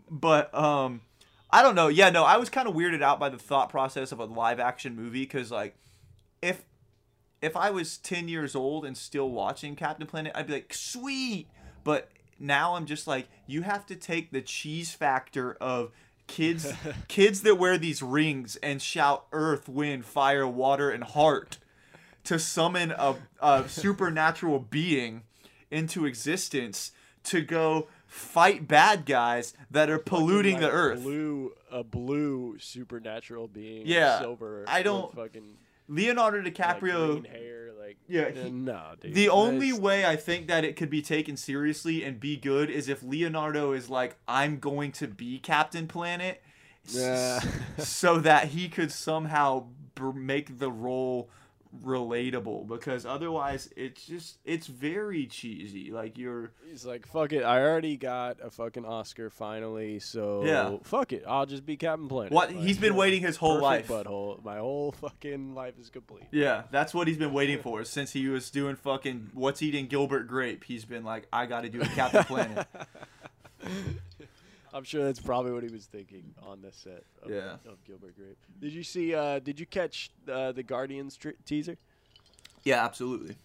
[0.10, 1.02] but um,
[1.50, 1.88] I don't know.
[1.88, 4.60] Yeah, no, I was kind of weirded out by the thought process of a live
[4.60, 5.76] action movie because like,
[6.40, 6.64] if
[7.40, 11.48] if I was ten years old and still watching Captain Planet, I'd be like, sweet.
[11.84, 15.90] But now I'm just like, you have to take the cheese factor of
[16.26, 16.72] kids
[17.08, 21.58] kids that wear these rings and shout earth wind fire water and heart
[22.24, 25.22] to summon a, a supernatural being
[25.70, 26.92] into existence
[27.24, 33.48] to go fight bad guys that are polluting Like the earth Blue, a blue supernatural
[33.48, 33.86] being.
[33.86, 34.64] Yeah, silver.
[34.68, 35.56] I don't- fucking
[35.88, 37.70] leonardo like, dicaprio green hair.
[37.78, 39.14] Like Yeah, he- no, dude.
[39.14, 42.88] The only way I think that it could be taken seriously and be good is
[42.88, 46.40] if Leonardo is like, I'm going to be Captain Planet,
[46.86, 47.40] Yeah.
[47.78, 51.30] so that he could somehow br- make the role
[51.84, 52.66] relatable.
[52.68, 55.90] Because otherwise, it's just it's very cheesy.
[55.90, 57.42] Like you're He's like, fuck it.
[57.42, 60.76] I already got a fucking Oscar finally, so Yeah.
[60.82, 61.24] fuck it.
[61.26, 62.32] I'll just be Captain Planet.
[62.32, 63.88] what Like, he's been waiting his whole life.
[63.88, 64.42] Butthole.
[64.44, 66.24] My whole fucking life is complete.
[66.30, 70.26] Yeah, that's what he's been waiting for since he was doing fucking what's eating Gilbert
[70.28, 70.64] Grape.
[70.64, 72.66] He's been like, I got to do a Captain Planet.
[74.74, 77.56] I'm sure that's probably what he was thinking on the set of, Yeah.
[77.68, 78.38] of Gilbert Grape.
[78.60, 79.14] Did you see?
[79.14, 81.76] Uh, did you catch uh, the Guardians tr- teaser?
[82.64, 83.36] Yeah, absolutely.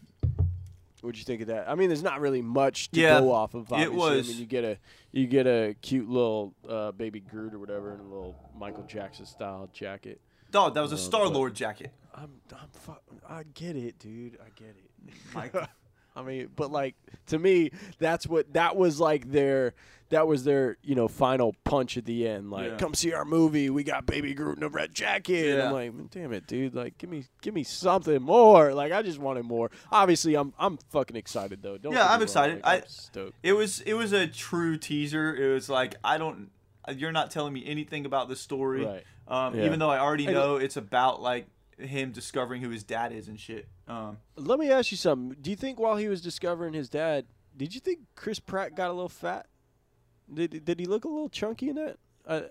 [1.01, 1.69] What'd you think of that?
[1.69, 3.71] I mean, there's not really much to Yeah, go off of.
[3.71, 3.95] Obviously.
[3.95, 4.77] was- I mean, you get a
[5.11, 9.25] you get a cute little uh, baby Groot or whatever in a little Michael Jackson
[9.25, 10.19] style jacket.
[10.51, 11.91] Dog, that was a Uh, Star Lord jacket.
[12.15, 12.93] I'm, I'm, fu-
[13.29, 14.37] I get it, dude.
[14.43, 15.67] I get it.
[16.15, 16.95] I mean, but like
[17.27, 19.75] to me, that's what that was like their
[20.10, 22.50] that was their you know final punch at the end.
[22.50, 22.78] Like, Yeah.
[22.78, 23.70] come see our movie.
[23.70, 25.50] We got Baby Groot in a red jacket.
[25.50, 25.67] And Yeah.
[25.67, 26.74] I'm like, damn it, dude.
[26.76, 28.74] Like, give me give me something more.
[28.74, 29.70] Like, I just wanted more.
[29.91, 31.78] Obviously, I'm I'm fucking excited though.
[31.78, 32.63] Don't Yeah, I'm excited.
[32.63, 33.36] Like, I- stoked.
[33.43, 35.36] It was it was a true teaser.
[35.36, 36.52] It was like I don't
[36.96, 38.86] you're not telling me anything about the story.
[38.86, 39.04] Right.
[39.28, 39.65] Um, Yeah.
[39.65, 43.38] even though I already know it's about like him discovering who his dad is and
[43.39, 43.67] shit.
[43.89, 45.38] Um, Let me ask you something.
[45.41, 48.89] Do you think while he was discovering his dad, did you think Chris Pratt got
[48.89, 49.48] a little fat?
[50.33, 51.97] Did did he look a little chunky in that?
[52.25, 52.41] Uh,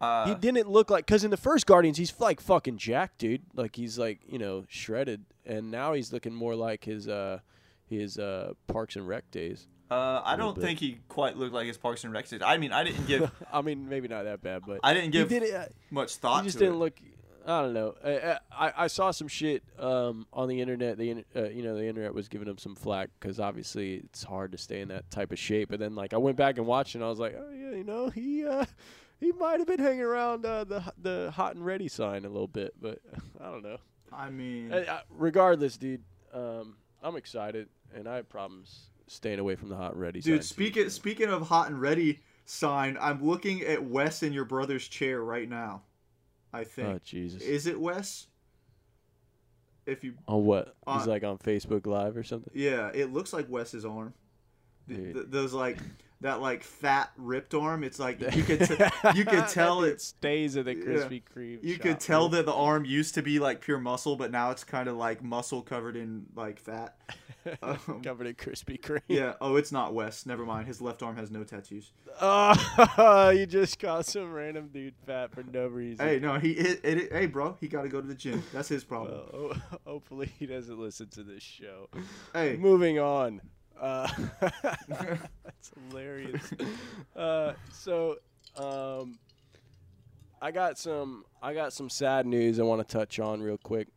[0.00, 3.42] uh, he didn't look like because in the first Guardians he's like fucking jacked, dude.
[3.54, 7.40] Like he's like you know shredded, and now he's looking more like his uh
[7.86, 9.66] his uh Parks and Rec days.
[9.90, 10.64] uh, I don't bit.
[10.64, 12.28] think he quite looked like his Parks and Rec.
[12.28, 12.40] days.
[12.44, 15.28] I mean, I didn't give I mean, maybe not that bad, but I didn't give
[15.28, 16.78] did uh, much thought he just to didn't it.
[16.78, 16.94] look.
[17.46, 17.94] I don't know.
[18.02, 20.96] I, I I saw some shit um, on the internet.
[20.96, 24.52] The uh, you know the internet was giving him some flack because obviously it's hard
[24.52, 25.68] to stay in that type of shape.
[25.70, 27.84] But then like I went back and watched and I was like, oh yeah, you
[27.84, 28.64] know he uh,
[29.20, 32.48] he might have been hanging around uh, the the hot and ready sign a little
[32.48, 33.00] bit, but
[33.40, 33.78] I don't know.
[34.12, 36.02] I mean, Uh, uh, regardless, dude,
[36.32, 40.20] um, I'm excited and I have problems staying away from the hot and ready.
[40.20, 44.44] sign, dude, speaking speaking of hot and ready sign, I'm looking at Wes in your
[44.46, 45.82] brother's chair right now.
[46.54, 46.88] I think.
[46.88, 47.42] Oh Jesus!
[47.42, 48.26] Is it Wes?
[49.86, 50.74] If you on what?
[50.86, 52.52] uh, He's like on Facebook Live or something.
[52.54, 54.14] Yeah, it looks like Wes's arm.
[54.88, 55.14] Th- Dude.
[55.14, 55.78] th- those like
[56.20, 57.84] that like fat ripped arm.
[57.84, 58.76] It's like you could t-
[59.14, 60.00] you could tell it.
[60.00, 60.74] stays at the.
[60.74, 61.58] Krispy Kreme.
[61.62, 64.50] You shop, could tell that the arm used to be like pure muscle, but now
[64.50, 66.96] it's kind of like muscle covered in like fat.
[67.62, 69.02] Um, covered in Krispy Kreme.
[69.06, 69.34] yeah.
[69.38, 70.24] Oh, it's not Wes.
[70.24, 70.66] Never mind.
[70.66, 71.92] His left arm has no tattoos.
[72.18, 76.06] Oh, you just called some random dude fat for no reason.
[76.06, 76.52] Hey, no, he.
[76.52, 78.42] It, it, hey, bro, he got to go to the gym.
[78.54, 79.20] That's his problem.
[79.30, 79.52] Well,
[79.86, 81.90] hopefully he doesn't listen to this show.
[82.32, 83.42] hey, Moving on.
[83.80, 84.08] Uh,
[84.88, 86.50] that's hilarious.
[87.16, 88.16] Uh, so,
[88.56, 89.18] um,
[90.40, 91.24] I got some.
[91.42, 93.88] I got some sad news I want to touch on real quick.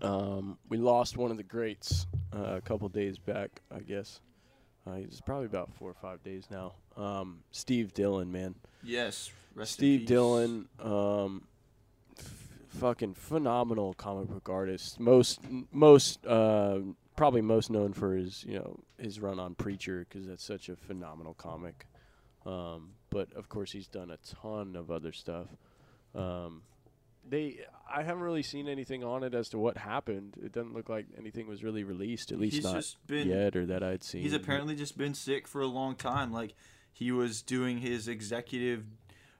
[0.00, 4.20] Um, we lost one of the greats uh, a couple days back, I guess.
[4.86, 6.74] Uh, it's probably about four or five days now.
[6.96, 8.54] Um, Steve Dillon, man.
[8.82, 9.30] yes.
[9.54, 10.06] Rest in Steve.
[10.06, 10.68] Dillon.
[10.80, 11.42] Um,
[12.16, 12.48] f-
[12.78, 15.00] fucking phenomenal comic book artist.
[15.00, 15.40] Most
[15.72, 16.78] most uh,
[17.18, 20.76] probably most known for his you know his run on Preacher because that's such a
[20.76, 21.86] phenomenal comic.
[22.46, 25.48] Um, but of course, he's done a ton of other stuff.
[26.14, 26.62] Um,
[27.28, 27.58] they,
[27.92, 30.36] I haven't really seen anything on it as to what happened.
[30.42, 33.56] It doesn't look like anything was really released, at least he's not just been yet,
[33.56, 34.22] or that I'd seen.
[34.22, 36.32] he's apparently just been sick for a long time.
[36.32, 36.54] Like
[36.92, 38.84] he was doing his executive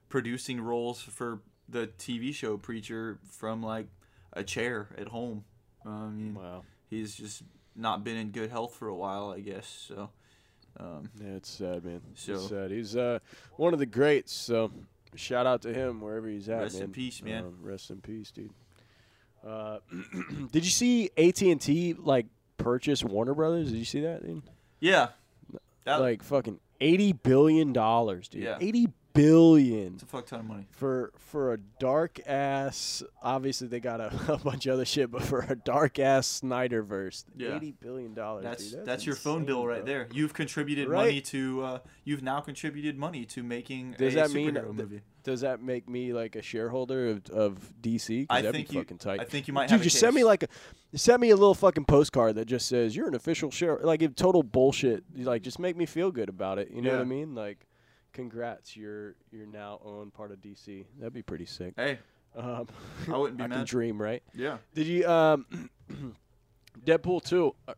[0.09, 3.87] producing roles for the TV show Preacher from like
[4.33, 5.45] a chair at home.
[5.85, 7.43] Mean, Wow, he's just
[7.79, 9.87] not been in good health for a while, I guess.
[9.89, 10.11] So,
[10.79, 12.01] um, yeah, it's sad, man.
[12.14, 12.70] So- it's sad.
[12.70, 13.18] He's uh,
[13.57, 14.33] one of the greats.
[14.33, 14.70] So
[15.14, 16.61] shout out to him wherever he's at.
[16.62, 17.45] Rest in peace, man.
[17.45, 18.51] Um, rest in peace, dude.
[19.47, 19.79] Uh,
[20.53, 22.26] did you see AT and T like
[22.57, 23.70] purchase Warner Brothers?
[23.70, 24.24] Did you see that?
[24.26, 24.43] Dude?
[24.81, 25.09] yeah,
[25.85, 28.43] that, like fucking eighty billion dollars, dude.
[28.43, 28.59] Yeah.
[28.61, 28.89] Eighty
[29.23, 30.66] billion it's a fuck ton of money.
[30.71, 33.03] for for a dark ass.
[33.23, 37.25] Obviously, they got a, a bunch of other shit, but for a dark ass Snyderverse,
[37.37, 37.57] Yeah.
[37.57, 38.45] eighty billion dollars.
[38.45, 39.87] That's dude, that's, your phone bill right bro.
[39.87, 40.09] there.
[40.12, 41.07] You've contributed Right.
[41.07, 41.62] money to.
[41.62, 45.03] Uh, you've now contributed money to making Does a that mean movie.
[45.25, 48.27] Does that make me like a shareholder of, of DC?
[48.31, 48.81] I think you.
[48.81, 49.21] fucking tight.
[49.21, 50.49] I think you might Dude, just send me like a
[50.95, 53.79] send me a little fucking postcard that just says you're an official share.
[53.83, 55.05] Like total bullshit.
[55.14, 56.71] You, Like just make me feel good about it.
[56.71, 57.35] You know what I mean?
[57.35, 57.59] Like,
[58.19, 60.85] congrats, you're you're now own part of DC.
[60.99, 61.75] That'd be pretty sick.
[61.77, 61.99] Hey,
[62.35, 62.66] Um,
[63.12, 63.66] I wouldn't be I can mad.
[63.69, 64.23] dream, right?
[64.35, 64.59] Yeah.
[64.75, 65.47] Did you um,
[66.85, 67.55] Deadpool two?
[67.69, 67.75] Uh,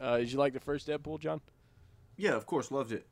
[0.00, 1.40] uh, did you like the first Deadpool, John?
[2.16, 3.06] Yeah, of course, loved it.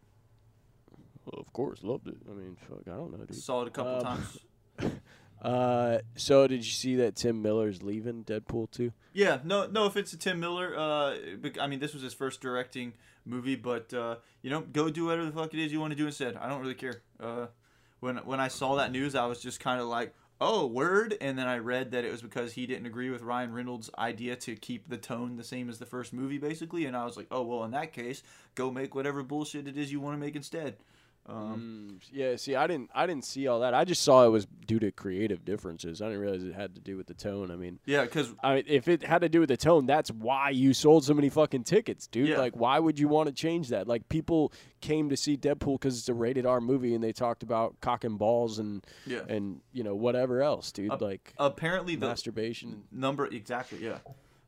[1.26, 2.16] Well, of course, loved it.
[2.28, 3.34] I mean, fuck, I don't know, dude.
[3.36, 4.38] Saw it a couple Um, times.
[5.40, 8.92] Uh, so did you see that Tim Miller's leaving Deadpool two?
[9.12, 10.76] Yeah, no, no offense to Tim Miller.
[10.76, 11.16] Uh,
[11.60, 12.92] I mean, this was his first directing
[13.24, 15.96] movie, but uh, you know, go do whatever the fuck it is you want to
[15.96, 16.36] do instead.
[16.36, 17.02] I don't really care.
[17.18, 17.46] Uh,
[18.00, 21.38] when when I saw that news, I was just kind of like, oh, word, and
[21.38, 24.56] then I read that it was because he didn't agree with Ryan Reynolds' idea to
[24.56, 27.42] keep the tone the same as the first movie, basically, and I was like, oh,
[27.42, 28.22] well, in that case,
[28.54, 30.76] go make whatever bullshit it is you want to make instead.
[31.26, 33.74] Um, Mm, yeah, see, I didn't, I didn't see all that.
[33.74, 36.00] I just saw it was due to creative differences.
[36.00, 37.50] I didn't realize it had to do with the tone.
[37.50, 40.10] I mean, Yeah, because I mean, if it had to do with the tone, that's
[40.10, 42.28] why you sold so many fucking tickets, dude.
[42.30, 42.38] Yeah.
[42.38, 43.86] Like, why would you want to change that?
[43.86, 47.42] Like, people came to see Deadpool because it's a rated R movie, and they talked
[47.42, 50.90] about cock and balls and yeah, and you know whatever else, dude.
[50.90, 52.84] Uh, like apparently the masturbation.
[52.90, 53.98] number exactly yeah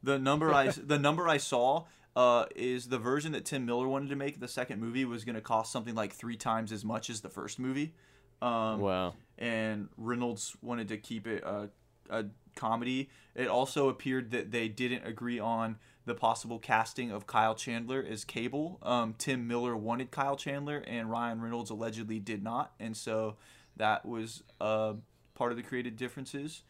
[0.03, 1.85] the number i the number i saw
[2.17, 5.35] uh, is the version that tim miller wanted to make the second movie was going
[5.35, 7.95] to cost something like three times as much as the first movie
[8.43, 9.15] um, Wow.
[9.39, 11.71] and reynolds wanted to keep it a,
[12.11, 12.25] a
[12.57, 18.05] comedy it also appeared that they didn't agree on the possible casting of kyle chandler
[18.07, 22.95] as cable um, tim miller wanted kyle chandler and ryan reynolds allegedly did not and
[22.97, 23.37] so
[23.79, 24.93] that was uh,
[25.35, 26.63] part of the creative differences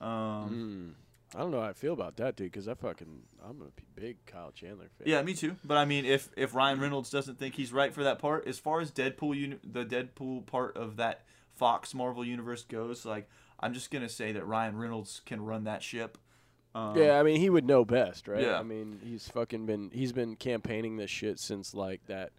[0.00, 1.03] um, Mm.
[1.34, 2.52] I don't know how I feel about that, dude.
[2.52, 5.08] Because I fucking, I'm a big Kyle Chandler fan.
[5.08, 5.56] Yeah, me too.
[5.64, 8.58] But I mean, if if Ryan Reynolds doesn't think he's right for that part, as
[8.58, 11.22] far as Deadpool, uni- the Deadpool part of that
[11.56, 13.28] Fox Marvel universe goes, like
[13.60, 16.18] I'm just gonna say that Ryan Reynolds can run that ship.
[16.74, 18.42] Um, Yeah, I mean, he would know best, right?
[18.42, 18.58] Yeah.
[18.58, 22.32] I mean, he's fucking been he's been campaigning this shit since like that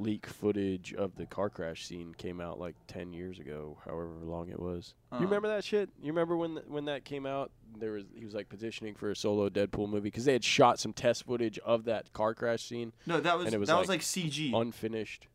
[0.00, 4.48] leak footage of the car crash scene came out like 10 years ago, however long
[4.48, 4.94] it was.
[5.12, 5.20] Uh-huh.
[5.20, 5.90] You remember that shit?
[6.00, 7.50] You remember when th- when that came out?
[7.78, 10.78] There was he was like petitioning for a solo Deadpool movie cuz they had shot
[10.80, 13.98] some test footage of that car crash scene No, that was, was that was like
[13.98, 14.52] like CG.
[14.54, 15.28] unfinished.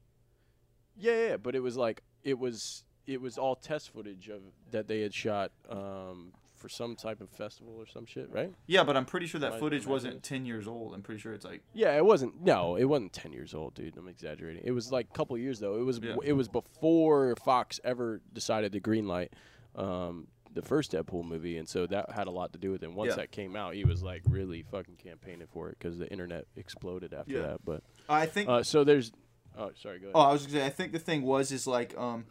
[0.98, 4.42] Yeah, yeah, yeah, but it was like it was it was all test footage of
[4.72, 6.32] that they had shot um,
[6.66, 8.52] for some type of festival or some shit, right?
[8.66, 10.24] yeah, but I'm pretty sure that footage wasn't right?
[10.24, 10.96] ten years old.
[10.96, 12.42] I'm pretty sure it's like Yeah, it wasn't.
[12.42, 13.96] No, it wasn't ten years old, dude.
[13.98, 14.64] I'm exaggerating.
[14.66, 15.76] It was like a couple years though.
[15.80, 16.16] It was Yeah.
[16.24, 19.30] it was before Fox ever decided to greenlight
[19.76, 22.88] um, the first Deadpool movie, and so that had a lot to do with it.
[22.88, 23.18] And Once Yeah.
[23.18, 27.14] that came out, he was like really fucking campaigning for it because the internet exploded
[27.14, 27.42] after Yeah.
[27.42, 27.66] that.
[27.66, 28.50] But I think.
[28.50, 29.12] uh, so there's.
[29.56, 30.00] Oh, sorry.
[30.00, 30.14] Go ahead.
[30.16, 30.66] Oh, I was gonna say.
[30.66, 32.26] I think the thing was is like um,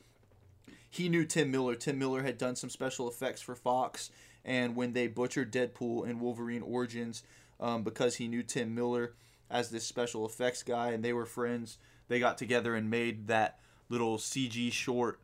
[0.95, 1.75] he knew Tim Miller.
[1.75, 4.11] Tim Miller had done some special effects for Fox,
[4.45, 7.25] and when they butchered Deadpool and Wolverine Origins,
[7.59, 9.15] um, because he knew Tim Miller
[9.51, 13.59] as this special effects guy, and they were friends, they got together and made that
[13.89, 15.19] little CG short.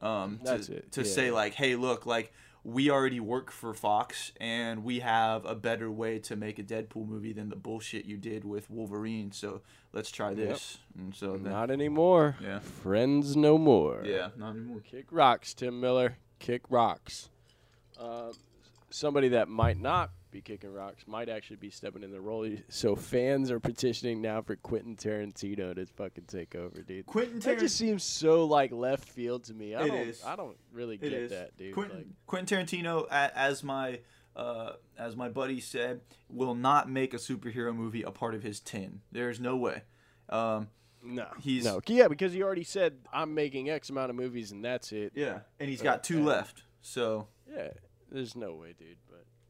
[0.00, 1.06] Um, to, to yeah.
[1.06, 2.32] say like, hey, look, like
[2.64, 7.06] we already work for Fox, and we have a better way to make a Deadpool
[7.08, 9.32] movie than the bullshit you did with Wolverine.
[9.32, 10.78] So let's try this.
[10.96, 12.36] And so then, Not anymore.
[12.40, 12.60] Yeah.
[12.60, 14.02] Friends no more.
[14.04, 14.80] yeah, not anymore.
[14.88, 16.18] Kick rocks, Tim Miller.
[16.38, 17.28] Kick rocks.
[17.98, 18.32] Uh,
[18.90, 22.48] somebody that might not be kicking rocks might actually be stepping in the role.
[22.68, 27.06] So fans are petitioning now for Quentin Tarantino to fucking take over, dude.
[27.06, 27.60] Quentin Tarantino.
[27.60, 29.74] Just seems so like left field to me.
[29.74, 30.24] I It don't, is.
[30.24, 31.30] I don't really It get is.
[31.30, 31.74] that, dude.
[31.74, 34.00] Quentin, Like, Quentin Tarantino, as my
[34.34, 38.58] uh, as my buddy said, will not make a superhero movie a part of his
[38.60, 39.02] tin.
[39.12, 39.82] There's no way.
[40.30, 40.68] Um,
[41.04, 44.64] no, he's- no, yeah, because he already said I'm making X amount of movies and
[44.64, 45.12] that's it.
[45.14, 46.62] yeah, and he's Uh, got two and- left.
[46.80, 47.72] So Yeah,
[48.10, 48.96] there's no way, dude.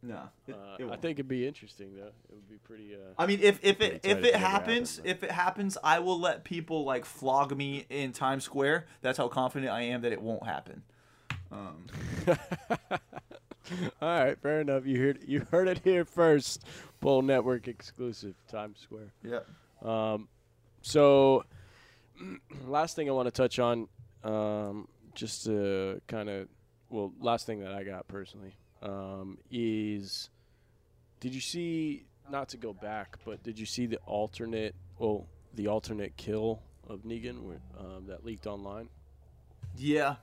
[0.02, 2.06] No, it- uh, it I think it'd be interesting though.
[2.06, 2.94] It would be pretty.
[2.94, 6.42] Uh, I mean, if if it if it happens, if it happens, I will let
[6.44, 8.86] people like flog me in Times Square.
[9.00, 10.82] That's how confident I am that it won't happen.
[11.52, 11.86] Um,
[14.00, 14.84] All right, fair enough.
[14.86, 16.64] You heard you heard it here first.
[17.00, 19.12] Pull Network exclusive, Times Square.
[19.24, 19.40] yeah.
[19.82, 20.28] Um,
[20.82, 21.44] so,
[22.66, 23.88] last thing I want to touch on,
[24.24, 26.48] um, just to kind of,
[26.90, 30.30] well, last thing that I got personally um, is,
[31.20, 32.04] did you see?
[32.30, 34.74] Not to go back, but did you see the alternate?
[34.98, 38.88] Well, the alternate kill of Negan um, that leaked online.
[39.76, 40.16] Yeah.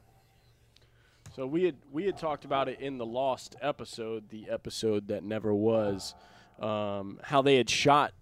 [1.35, 5.23] So we had we had talked about it in the Lost episode, the episode that
[5.23, 6.15] never was,
[6.59, 8.13] um, how they had shot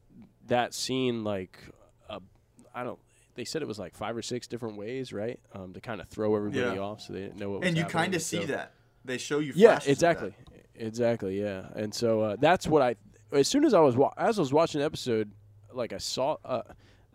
[0.48, 1.58] that scene like,
[2.10, 2.20] uh,
[2.76, 3.00] I don't.
[3.36, 5.40] They said it was like five or six different ways, right?
[5.54, 6.82] Um, to kind of throw everybody Yeah.
[6.82, 7.60] off, so they didn't know what.
[7.62, 8.74] Was And you kind of see So- that.
[9.08, 9.53] They show you.
[9.55, 10.34] Yeah, exactly,
[10.76, 11.68] exactly, yeah.
[11.76, 12.95] And so uh, that's what I.
[13.32, 15.32] As soon as I was wa- as I was watching the episode,
[15.74, 16.38] like I saw.
[16.45, 16.62] Uh,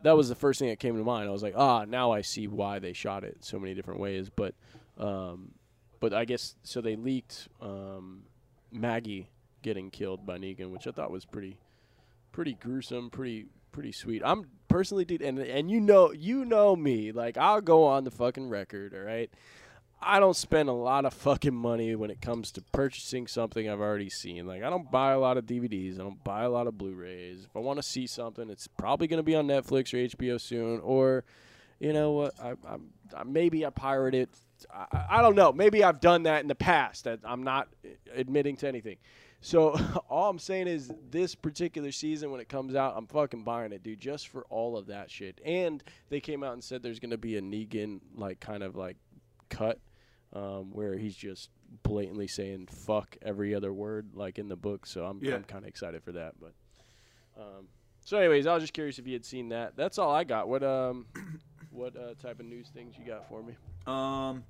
[0.03, 1.29] that was the first thing that came to mind.
[1.29, 4.31] I was like, ah, now I see why they shot it so many different ways.
[4.35, 4.55] But,
[4.99, 5.53] um,
[6.01, 6.81] but I guess so.
[6.81, 8.25] They leaked um,
[8.73, 9.29] Maggie
[9.63, 11.59] getting killed by Negan, which I thought was pretty,
[12.33, 14.23] pretty gruesome, pretty pretty sweet.
[14.25, 17.13] I'm personally, dude, and and you know you know me.
[17.13, 18.95] Like I'll go on the fucking record.
[18.95, 19.31] All right.
[20.05, 23.81] I don't spend a lot of fucking money when it comes to purchasing something I've
[23.81, 24.47] already seen.
[24.47, 25.95] Like I don't buy a lot of DVDs.
[25.95, 27.45] I don't buy a lot of Blu-rays.
[27.45, 30.41] If I want to see something, it's probably going to be on Netflix or HBO
[30.41, 31.25] soon, or
[31.79, 32.35] you know what?
[32.41, 32.77] I, I,
[33.17, 34.31] I maybe I pirate it.
[34.73, 35.53] I, I don't know.
[35.53, 37.05] Maybe I've done that in the past.
[37.05, 38.99] That I'm not eh, admitting to anything.
[39.41, 39.77] So
[40.09, 43.83] all I'm saying is this particular season when it comes out, I'm fucking buying it,
[43.83, 45.41] dude, just for all of that shit.
[45.45, 48.97] And they came out and said there's gonna be a Negan like kind of like
[49.49, 49.81] cut
[50.33, 51.51] um, where he's just
[51.83, 54.87] blatantly saying fuck every other word like in the book.
[54.87, 55.37] So I'm Yeah.
[55.37, 56.35] I'm kind of excited for that.
[56.41, 56.53] But
[57.37, 57.69] um,
[58.05, 59.77] so anyways, I was just curious if you had seen that.
[59.77, 60.49] That's all I got.
[60.49, 61.07] What um
[61.71, 63.55] what uh, type of news things you got for me?
[63.87, 64.45] Um,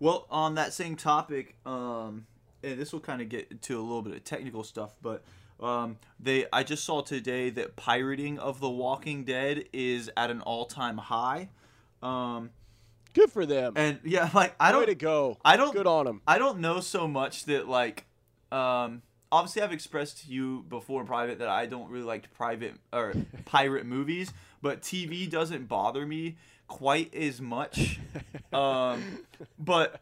[0.00, 2.26] well, on that same topic, um,
[2.62, 5.22] and this will kind of get into a little bit of technical stuff, but
[5.60, 10.40] um, they I just saw today that pirating of The Walking Dead is at an
[10.40, 11.50] all-time high.
[12.02, 12.50] Um,
[13.14, 13.74] Good for them.
[13.76, 15.38] and yeah, like I don't Way to go.
[15.44, 16.20] I don't Good on them.
[16.26, 18.04] I don't know so much that like
[18.52, 22.74] um obviously I've expressed to you before in private that I don't really like private
[22.92, 26.36] or pirate movies, but TV doesn't bother me
[26.66, 28.00] quite as much.
[28.52, 29.02] Um
[29.58, 30.00] but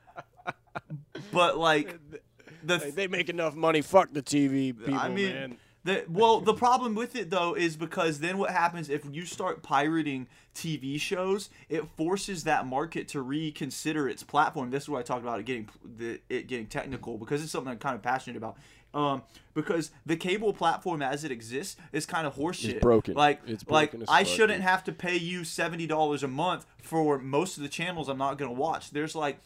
[1.33, 1.99] but like
[2.65, 3.83] the Hey, they make enough money.
[3.83, 5.57] Fuck the TV people, I mean, man.
[5.85, 9.63] The, well, the problem with it though is because then what happens if you start
[9.63, 14.71] pirating TV shows, it forces that market to reconsider its platform.
[14.71, 17.73] This is what I talked about it getting the, it getting technical because it's something
[17.73, 18.57] I'm kind of passionate about.
[18.95, 19.23] Um,
[19.55, 22.75] because the cable platform as it exists is kind of horseshit.
[22.75, 23.15] It's broken.
[23.15, 26.67] Like, It's like broken as I shouldn't have to pay you seventy dollars a month
[26.83, 28.91] for most of the channels I'm not gonna watch.
[28.91, 29.39] There's like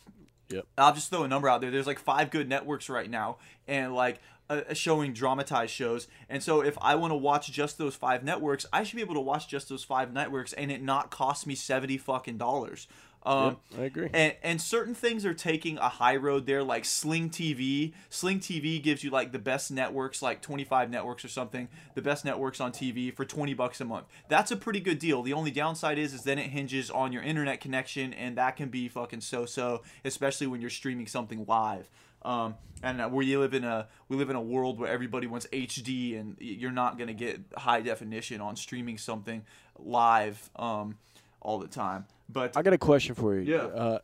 [0.48, 0.64] Yep.
[0.78, 1.70] I'll just throw a number out there.
[1.70, 6.08] There's like five good networks right now, and like uh, showing dramatized shows.
[6.28, 9.14] And so if I want to watch just those five networks, I should be able
[9.14, 12.86] to watch just those five networks, and it not cost me seventy fucking dollars.
[13.26, 14.10] Um, Yep, I agree.
[14.14, 17.92] And and certain things are taking a high road there, like Sling TV.
[18.08, 22.24] Sling TV gives you like the best networks, like 25 networks or something, the best
[22.24, 24.06] networks on TV for 20 bucks a month.
[24.28, 25.22] That's a pretty good deal.
[25.22, 28.68] The only downside is is then it hinges on your internet connection, and that can
[28.68, 31.90] be fucking so-so, especially when you're streaming something live.
[32.22, 35.46] Um, and uh, we live in a we live in a world where everybody wants
[35.52, 39.44] HD, and you're not gonna get high definition on streaming something
[39.78, 40.96] live um,
[41.40, 42.06] all the time.
[42.28, 43.52] But I got a question for you.
[43.52, 43.62] Yeah.
[43.64, 43.98] Uh,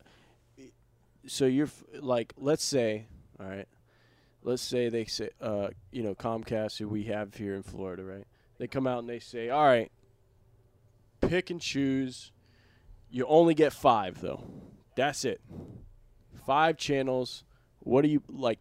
[1.27, 3.07] so you're f- like, let's say,
[3.39, 3.69] all right,
[4.43, 8.27] let's say they say, uh, you know, Comcast, who we have here in Florida, right?
[8.59, 9.91] They come out and they say, all right,
[11.21, 12.31] pick and choose.
[13.11, 14.45] You only get five though.
[14.97, 15.41] That's it.
[16.47, 17.45] Five channels.
[17.85, 18.59] What do you like?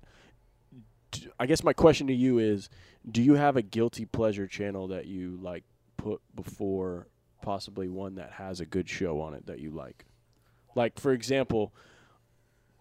[1.40, 2.70] I guess my question to you is,
[3.10, 5.64] do you have a guilty pleasure channel that you like
[5.98, 7.08] put before
[7.42, 10.06] possibly one that has a good show on it that you like?
[10.76, 11.74] Like for example,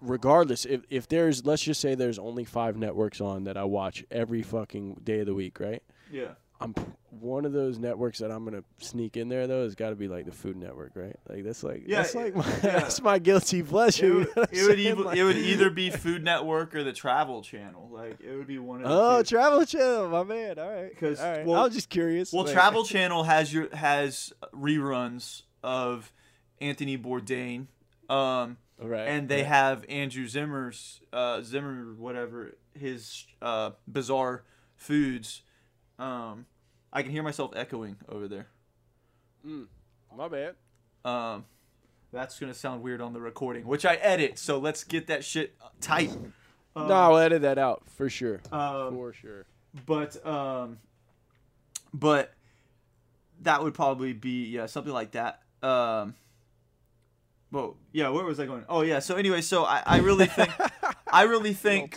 [0.01, 4.05] regardless, if if there's let's just say there's only five networks on that I watch
[4.11, 5.83] every fucking day of the week, right?
[6.11, 6.33] Yeah.
[6.61, 6.75] I'm
[7.21, 9.63] one of those networks that I'm gonna sneak in there though.
[9.65, 11.17] Has got to be like the Food Network, right?
[11.29, 12.81] Like that's like Yeah, that's like my, yeah.
[12.81, 14.23] that's my guilty pleasure.
[14.23, 16.93] It you would, know it, would Like- it would either be Food Network or the
[16.93, 17.89] Travel Channel.
[17.93, 19.37] Like it would be one of the Oh, two.
[19.37, 20.59] Travel Channel, my man.
[20.59, 21.47] All right, 'Cause, all right.
[21.47, 22.33] well- I was just curious.
[22.33, 26.13] Well, like- Travel Channel has your has reruns of
[26.61, 27.67] Anthony Bourdain,
[28.09, 29.47] um, right, and they right.
[29.47, 34.45] have Andrew Zimmern's uh, Zimmern whatever his uh, bizarre
[34.77, 35.43] foods.
[36.01, 36.47] Um,
[36.93, 38.47] I can hear myself echoing over there.
[39.47, 39.67] Mm,
[40.17, 40.55] my bad.
[41.05, 41.45] Um,
[42.13, 44.39] that's gonna sound weird on the recording, which I edit.
[44.39, 46.11] So let's get that shit tight.
[46.75, 48.41] Um, no, I'll edit that out for sure.
[48.53, 49.45] um, for sure.
[49.87, 50.79] but um
[51.95, 52.33] but
[53.43, 56.15] that would probably be yeah something like that um
[57.51, 60.51] well yeah where was i going oh yeah so anyway so i, I really think
[61.13, 61.97] i really think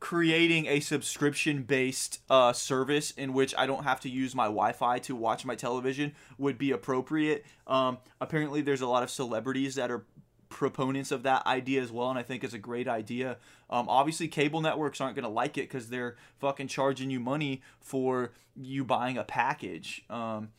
[0.00, 4.72] creating a subscription based uh, service in which I don't have to use my Wi
[4.72, 7.44] Fi to watch my television would be appropriate.
[7.66, 10.04] Um, apparently, there's a lot of celebrities that are
[10.50, 13.38] proponents of that idea as well, and I think it's a great idea.
[13.70, 17.62] Um, obviously, cable networks aren't going to like it because they're fucking charging you money
[17.80, 20.04] for you buying a package.
[20.10, 20.50] Um,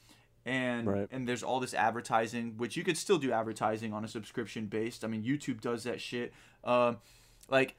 [0.45, 1.07] and Right.
[1.11, 5.03] and there's all this advertising, which you could still do advertising on a subscription based.
[5.03, 6.33] I mean, YouTube does that shit.
[6.63, 6.97] Um,
[7.49, 7.75] like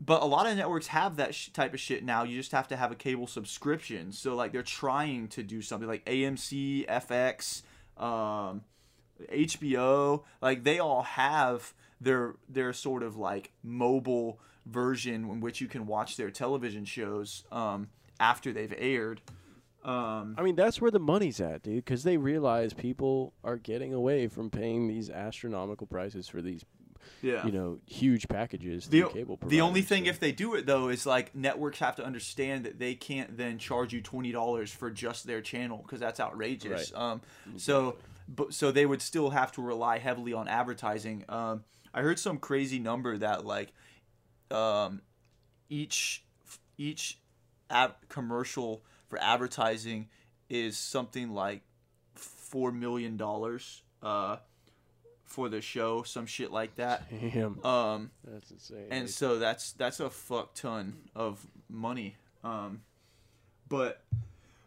[0.00, 2.22] but a lot of networks have that sh- type of shit now.
[2.22, 4.12] You just have to have a cable subscription.
[4.12, 7.62] So like they're trying to do something like AMC, FX,
[8.00, 8.62] um,
[9.32, 10.22] HBO.
[10.40, 15.86] Like they all have their their sort of like mobile version in which you can
[15.86, 17.88] watch their television shows um,
[18.20, 19.20] after they've aired.
[19.84, 21.84] Um, I mean, that's where the money's at, dude.
[21.84, 26.64] Because they realize people are getting away from paying these astronomical prices for these,
[27.22, 27.44] yeah.
[27.44, 28.88] you know, huge packages.
[28.88, 31.96] the, cable the only thing so- if they do it though is like networks have
[31.96, 36.00] to understand that they can't then charge you twenty dollars for just their channel because
[36.00, 36.92] that's outrageous.
[36.94, 37.20] Um,
[37.56, 37.96] so
[38.28, 41.24] but so they would still have to rely heavily on advertising.
[41.28, 43.72] Um, I heard some crazy number that like
[44.50, 45.00] um,
[45.68, 46.24] each
[46.76, 47.18] each
[47.70, 50.08] ad- commercial for advertising
[50.48, 51.62] is something like
[52.14, 54.36] four million dollars uh,
[55.28, 57.04] for the show, some shit like that.
[57.10, 58.86] Damn, Um, that's insane.
[58.90, 59.14] and dude.
[59.14, 62.80] so that's that's a fuck ton of money um
[63.68, 64.02] but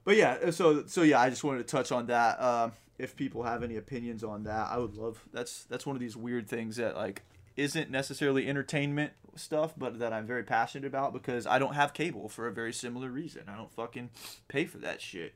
[0.04, 3.42] but yeah so so yeah i just wanted to touch on that um if people
[3.44, 6.76] have any opinions on that i would love that's that's one of these weird things
[6.76, 7.24] that like
[7.58, 12.28] isn't necessarily entertainment stuff but that i'm very passionate about because i don't have cable
[12.30, 14.10] for a very similar reason i don't fucking
[14.48, 15.34] pay for that shit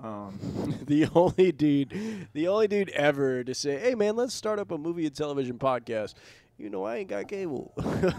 [0.00, 0.38] um
[0.86, 4.78] the only dude, the only dude ever to say, "Hey, man, let's start up a
[4.78, 6.14] movie and television podcast."
[6.58, 7.72] You know, I ain't got cable.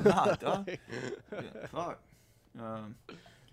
[0.04, 0.64] Nah, duh.
[0.68, 1.40] yeah,
[1.72, 2.00] fuck
[2.60, 2.96] um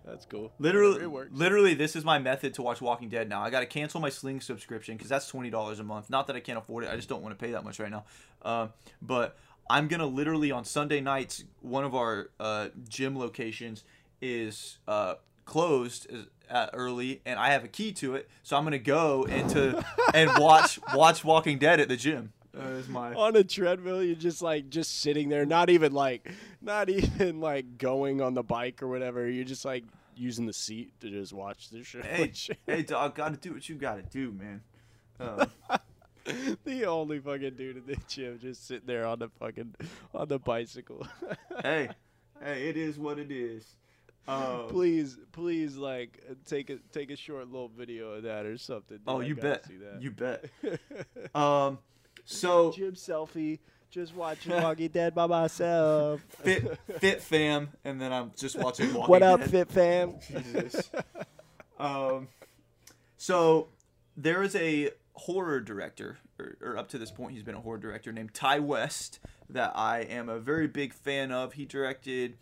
[0.04, 0.52] That's cool.
[0.58, 1.30] Literally, it works.
[1.32, 3.42] literally, this is my method to watch Walking Dead now.
[3.42, 6.10] I got to cancel my Sling subscription because that's twenty dollars a month.
[6.10, 6.90] Not that I can't afford it.
[6.90, 8.04] I just don't want to pay that much right now.
[8.42, 9.36] Um, but
[9.68, 11.44] I'm gonna literally on Sunday nights.
[11.60, 13.84] One of our uh, gym locations
[14.20, 15.14] is uh,
[15.50, 16.06] closed
[16.48, 18.30] at early, and I have a key to it.
[18.44, 19.84] So I'm gonna go into
[20.14, 22.32] and watch watch Walking Dead at the gym.
[22.54, 26.28] Is my on a treadmill you're just like just sitting there not even like
[26.60, 29.84] not even like going on the bike or whatever you're just like
[30.16, 32.32] using the seat to just watch the show hey
[32.66, 33.14] hey dog.
[33.14, 34.62] Gotta do what you gotta do, man.
[35.20, 35.50] Um,
[36.64, 39.74] the only fucking dude in the gym just sitting there on the fucking
[40.14, 41.06] on the bicycle
[41.62, 41.88] hey,
[42.42, 43.76] hey, it is what it is.
[44.28, 48.98] Um, please please like take a take a short little video of that or something
[48.98, 49.08] dude.
[49.08, 49.64] oh, you bet.
[49.66, 50.00] see that.
[50.02, 50.44] You bet.
[51.34, 51.78] Um,
[52.24, 53.58] so gym selfie
[53.90, 58.86] just watching Walking Dead by myself fit fit fam, and then I'm just watching.
[58.94, 59.50] Walking what up Dead.
[59.50, 60.90] fit fam Jesus.
[61.78, 62.28] um,
[63.16, 63.68] so
[64.16, 67.78] there is a horror director, or, or up to this point, he's been a horror
[67.78, 69.18] director named Ti West
[69.48, 71.54] that I am a very big fan of.
[71.54, 72.36] He directed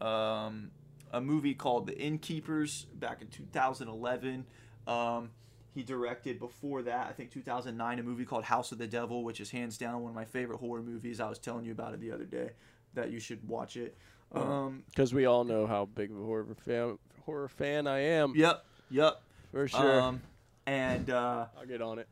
[0.00, 0.70] um,
[1.12, 4.46] a movie called The Innkeepers back in 2011.
[4.86, 5.30] Um,
[5.74, 9.40] he directed before that, I think 2009, a movie called House of the Devil, which
[9.40, 11.20] is hands down one of my favorite horror movies.
[11.20, 12.50] I was telling you about it the other day,
[12.94, 13.96] that you should watch it.
[14.34, 18.32] Um, because we all know how big of a horror fan horror fan I am
[18.34, 19.20] yep, yep.
[19.52, 20.22] for sure Um,
[20.66, 22.08] and uh, I'll get on it.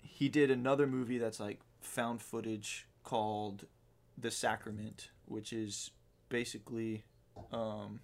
[0.00, 3.66] he did another movie that's like found footage called
[4.16, 5.90] The Sacrament, which is
[6.30, 7.04] basically
[7.52, 8.00] um,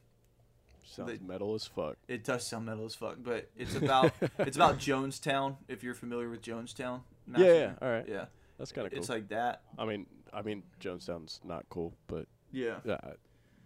[0.91, 1.97] Sounds The- metal as fuck.
[2.09, 5.57] it does sound metal as fuck, but it's about it's about Jonestown.
[5.69, 7.03] If you're familiar with Jonestown,
[7.37, 8.07] Yeah, yeah, all right.
[8.09, 8.25] yeah.
[8.59, 8.99] That's kind of cool.
[8.99, 9.63] It's like that.
[9.79, 12.77] I mean, I mean, Jonestown's not cool, but Yeah.
[12.85, 12.99] yeah,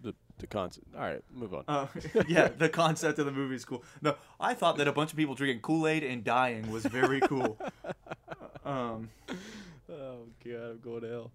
[0.03, 0.87] the the concept.
[0.95, 1.65] All right, move on.
[1.69, 1.87] Uh,
[2.29, 3.85] yeah, the concept of the movie is cool.
[4.03, 7.21] No, I thought that a bunch of people drinking Kool Aid and dying was very
[7.21, 7.57] cool.
[8.65, 9.09] um,
[9.91, 11.33] oh god, I'm going to hell.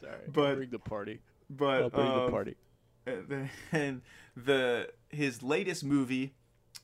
[0.00, 1.20] Sorry, But- bring the party.
[1.48, 2.56] but I'll bring the um, party.
[3.06, 4.02] And the- and
[4.36, 6.34] the his latest movie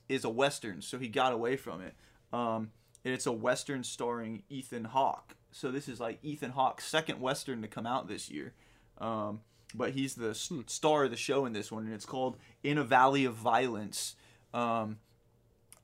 [0.09, 1.93] is a western, so he got away from it.
[2.33, 2.71] Um,
[3.05, 5.35] and it's a western starring Ethan Hawke.
[5.51, 8.53] So this is like Ethan Hawke's second western to come out this year.
[8.99, 9.41] Um,
[9.73, 12.77] but he's the s- star of the show in this one, and it's called In
[12.77, 14.15] a Valley of Violence.
[14.53, 14.97] Um,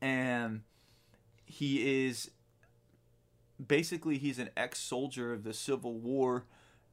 [0.01, 0.61] and
[1.45, 2.29] he is
[3.65, 6.45] basically he's an ex-soldier of the Civil War,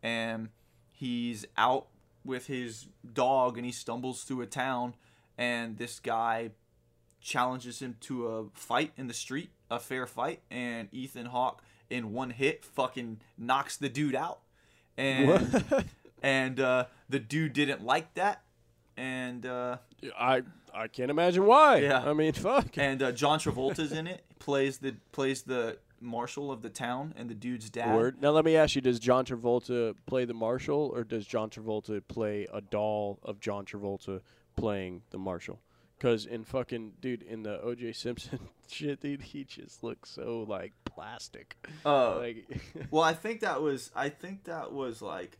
[0.02, 0.48] and
[0.92, 1.86] he's out
[2.24, 4.94] with his dog, and he stumbles through a town,
[5.38, 6.50] and this guy
[7.20, 12.12] challenges him to a fight in the street, a fair fight, and Ethan Hawke in
[12.12, 14.40] one hit fucking knocks the dude out,
[14.96, 15.84] and What?
[16.22, 18.42] and uh, the dude didn't like that,
[18.96, 19.78] and uh,
[20.18, 20.42] I
[20.72, 21.78] I can't imagine why.
[21.78, 22.02] Yeah.
[22.08, 22.76] I mean, fuck.
[22.78, 27.28] and uh, John Travolta's in it, plays the plays the marshal of the town and
[27.28, 27.94] the dude's dad.
[27.94, 28.20] Word.
[28.20, 32.02] Now let me ask you: Does John Travolta play the marshal, or does John Travolta
[32.06, 34.20] play a doll of John Travolta
[34.56, 35.60] playing the marshal?
[35.96, 37.92] Because in fucking dude, in the O.J.
[37.92, 41.56] Simpson shit, dude, he just looks so like plastic.
[41.84, 45.38] Uh, like, well, I think that was I think that was like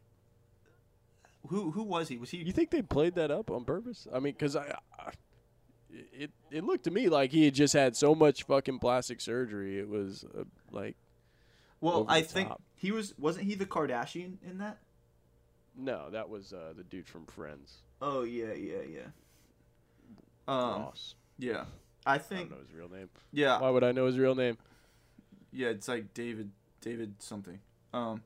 [1.48, 2.18] who who was he?
[2.18, 2.38] Was he?
[2.38, 4.06] you think they played that up on purpose?
[4.12, 5.12] I mean, because I, I,
[6.12, 9.78] it it looked to me like he had just had so much fucking plastic surgery.
[9.78, 10.96] It was uh, like,
[11.80, 12.62] well, I think top.
[12.76, 13.14] he was.
[13.18, 14.78] Wasn't he the Kardashian in that?
[15.76, 19.06] no, that was uh, the dude from Friends, Oh yeah, yeah, yeah.
[20.48, 21.14] Um, Ross.
[21.38, 21.64] yeah.
[22.06, 23.08] I I think don't know his real name.
[23.32, 24.56] yeah, Why would I know his real name?
[25.52, 25.68] yeah.
[25.68, 27.60] It's like David, David something.
[27.92, 28.22] Um,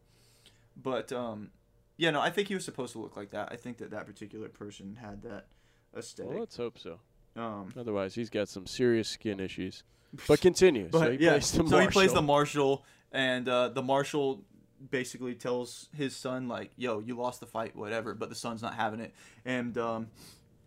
[0.80, 1.50] but um,
[1.96, 2.10] yeah.
[2.10, 3.48] No, I think he was supposed to look like that.
[3.52, 5.46] I think that that particular person had that
[5.92, 6.38] Well, aesthetic.
[6.38, 7.00] let's hope so.
[7.36, 9.82] Um, Otherwise, he's got some serious skin issues.
[10.28, 10.88] But continue.
[10.92, 12.66] But so he yeah, plays the so he plays the marshal.
[12.68, 14.44] marshal, and uh, the marshal
[14.90, 18.74] basically tells his son like, "Yo, you lost the fight, whatever." But the son's not
[18.74, 19.12] having it,
[19.44, 20.06] and um,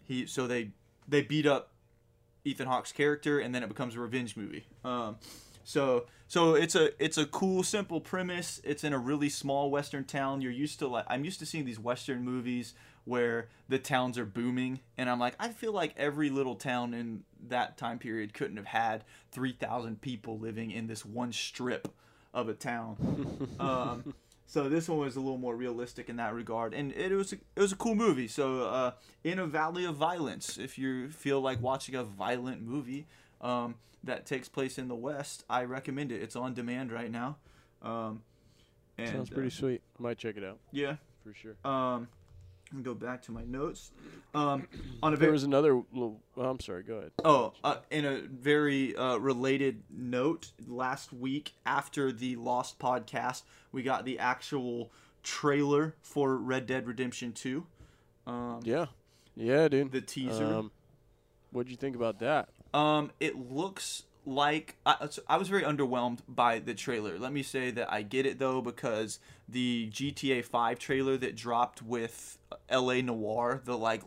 [0.04, 0.72] he so they
[1.08, 1.72] they beat up
[2.44, 4.66] Ethan Hawke's character, and then it becomes a revenge movie.
[4.84, 5.18] Um,
[5.64, 8.60] so so it's a it's a cool simple premise.
[8.64, 10.42] It's in a really small western town.
[10.42, 12.74] You're used to like I'm used to seeing these western movies
[13.08, 17.24] where the towns are booming and I'm like I feel like every little town in
[17.48, 21.88] that time period couldn't have had 3000 people living in this one strip
[22.34, 23.48] of a town.
[23.60, 24.14] um,
[24.46, 27.36] so this one was a little more realistic in that regard, and it was a,
[27.56, 28.28] it was a cool movie.
[28.28, 28.92] So uh,
[29.24, 33.08] in a valley of violence, if you feel like watching a violent movie
[33.42, 36.22] um, that takes place in the West, I recommend it.
[36.22, 37.38] It's on demand right now.
[37.82, 38.22] Um,
[38.98, 39.82] and, Sounds pretty uh, sweet.
[40.00, 40.96] Might check it out yeah.
[41.24, 41.56] for sure.
[42.82, 43.92] Go back to my notes.
[44.34, 44.68] Um,
[45.02, 45.76] on a There was another.
[45.94, 46.84] Little, oh, I'm sorry.
[46.84, 47.12] Go ahead.
[47.24, 53.84] Oh, uh, in a very uh, related note, last week after the Lost podcast, we
[53.84, 54.92] got the actual
[55.24, 57.66] trailer for Red Dead Redemption 2.
[58.26, 58.88] Um, Yeah,
[59.36, 59.92] yeah, dude.
[59.92, 60.46] The teaser.
[60.46, 60.72] Um,
[61.52, 62.50] what'd you think about that?
[62.74, 67.18] Um, it looks like I, I was very underwhelmed by the trailer.
[67.18, 71.82] Let me say that I get it though because the GTA 5 trailer that dropped
[71.82, 73.02] with L.A.
[73.02, 74.02] Noire, the like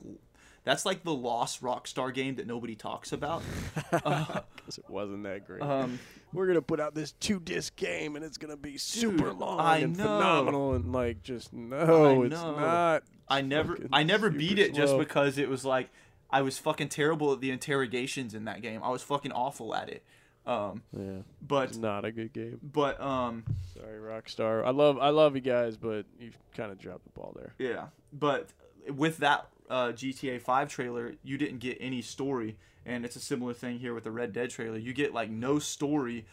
[0.62, 3.42] that's like the lost Rockstar game that nobody talks about.
[3.92, 5.62] Uh, Because it wasn't that great.
[5.62, 5.98] um,
[6.34, 9.58] We're gonna put out this two disc game, and it's gonna be super Dude, long
[9.58, 10.04] I and know.
[10.04, 12.54] phenomenal, and like just no, I it's know.
[12.56, 13.02] not.
[13.26, 15.88] I never I never beat it just because it was like
[16.32, 18.82] I was fucking terrible at the interrogations in that game.
[18.82, 20.04] I was fucking awful at it.
[20.46, 22.58] Um, Yeah, but it's not a good game.
[22.62, 24.64] but um Sorry, Rockstar.
[24.64, 27.54] I love I love you guys, but you kind of dropped the ball there.
[27.58, 28.48] yeah, but
[28.88, 33.52] with that uh, GTA 5 trailer, you didn't get any story, and it's a similar
[33.52, 34.78] thing here with the Red Dead trailer.
[34.78, 36.24] You get like no story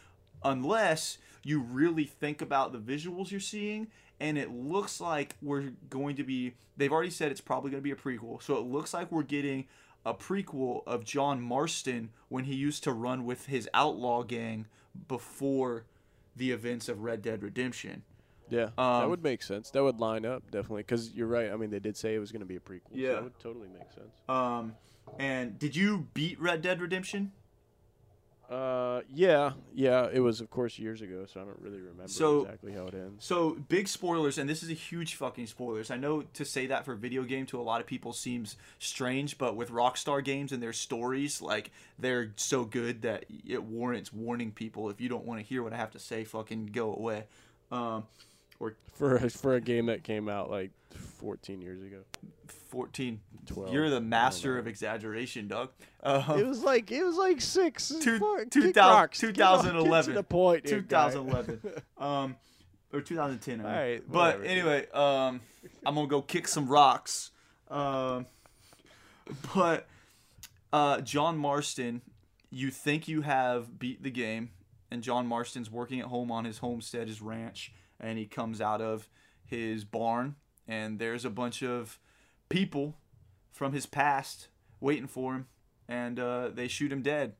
[0.42, 3.88] unless you really think about the visuals you're seeing
[4.20, 7.84] and it looks like we're going to be they've already said it's probably going to
[7.84, 9.64] be a prequel so it looks like we're getting
[10.08, 14.66] a prequel of John Marston when he used to run with his outlaw gang
[15.06, 15.84] before
[16.36, 18.02] the events of Red Dead Redemption.
[18.48, 19.70] Yeah, that Um, would make sense.
[19.70, 21.50] That would line up definitely because you're right.
[21.50, 22.90] I mean, they did say it was going to be a prequel.
[22.92, 23.12] so Yeah.
[23.14, 24.14] that would totally make sense.
[24.28, 24.74] Um
[25.18, 27.32] and did you beat Red Dead Redemption?
[28.48, 30.08] Uh, yeah, yeah.
[30.10, 32.94] It was, of course, years ago, so I don't really remember So- exactly how it
[32.94, 33.22] ends.
[33.24, 35.90] So big spoilers, and this is a huge fucking spoilers.
[35.90, 38.56] I know to say that for a video game to a lot of people seems
[38.78, 44.12] strange, but with Rockstar games and their stories, like they're so good that it warrants
[44.14, 44.88] warning people.
[44.88, 47.24] If you don't want to hear what I have to say, fucking go away.
[47.70, 48.04] Um,
[48.94, 51.98] For a, for a game that came out like 14 years ago,
[52.68, 53.20] fourteen.
[53.46, 53.72] 12.
[53.72, 55.70] You're the master of exaggeration, Doug.
[56.02, 57.88] Um, It was like it was like six.
[58.02, 59.20] Two- Fuck, two rocks.
[59.22, 60.10] Get on- get 2011.
[60.14, 60.68] to the point.
[60.68, 61.60] here, 2011.
[61.98, 62.36] um,
[62.92, 63.54] or 2010.
[63.54, 63.66] I mean.
[63.66, 64.50] All right, but whatever, dude.
[64.50, 65.40] anyway, um,
[65.86, 67.30] I'm gonna go kick some rocks.
[67.70, 68.26] Um,
[69.54, 69.86] but
[70.72, 72.02] uh, John Marston,
[72.50, 74.50] you think you have beat the game,
[74.90, 78.80] and John Marston's working at home on his homestead, his ranch, and he comes out
[78.80, 79.08] of
[79.44, 80.36] his barn,
[80.68, 81.98] and there's a bunch of
[82.48, 82.96] people
[83.50, 84.48] from his past
[84.80, 85.46] waiting for him,
[85.88, 87.34] and uh, they shoot him dead.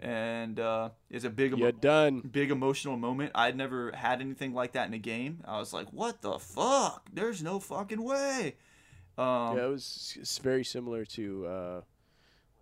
[0.00, 2.20] And uh, it's a big, emo- done.
[2.20, 3.30] big emotional moment.
[3.36, 5.44] I'd never had anything like that in a game.
[5.44, 7.08] I was like, "What the fuck?
[7.12, 8.56] There's no fucking way."
[9.16, 11.80] Um, yeah, it was it's very similar to uh,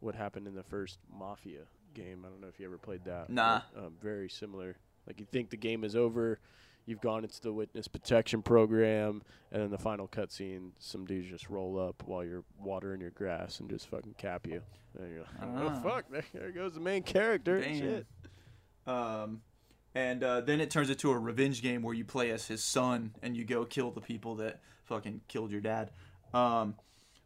[0.00, 1.60] what happened in the first Mafia
[1.94, 2.24] game.
[2.26, 3.30] I don't know if you ever played that.
[3.30, 3.62] Nah.
[3.74, 4.76] but, um, very similar.
[5.06, 6.40] Like you think the game is over,
[6.90, 9.22] you've gone into the witness protection program,
[9.52, 13.60] and then the final cutscene, some dudes just roll up while you're watering your grass
[13.60, 14.60] and just fucking cap you.
[14.98, 15.80] And you're like, Ah.
[15.80, 17.60] oh fuck, there, there goes the main character.
[17.60, 17.78] Damn.
[17.78, 18.06] Shit.
[18.86, 19.42] Um,
[19.94, 23.14] and uh, then it turns into a revenge game where you play as his son
[23.22, 25.90] and you go kill the people that fucking killed your dad.
[26.34, 26.74] Um,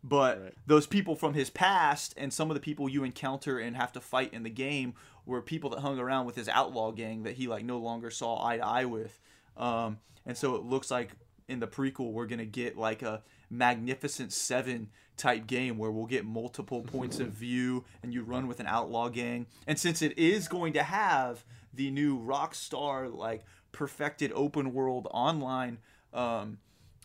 [0.03, 0.55] but Right.
[0.67, 4.01] those people from his past and some of the people you encounter and have to
[4.01, 4.95] fight in the game
[5.27, 8.45] were people that hung around with his outlaw gang that he like no longer saw
[8.45, 9.19] eye to eye with.
[9.57, 11.11] Um, and so it looks like
[11.49, 16.25] in the prequel we're gonna get like a Magnificent Seven type game where we'll get
[16.25, 19.47] multiple points of view and you run with an outlaw gang.
[19.67, 25.79] And since it is going to have the new Rockstar like perfected open world online
[26.13, 26.59] um,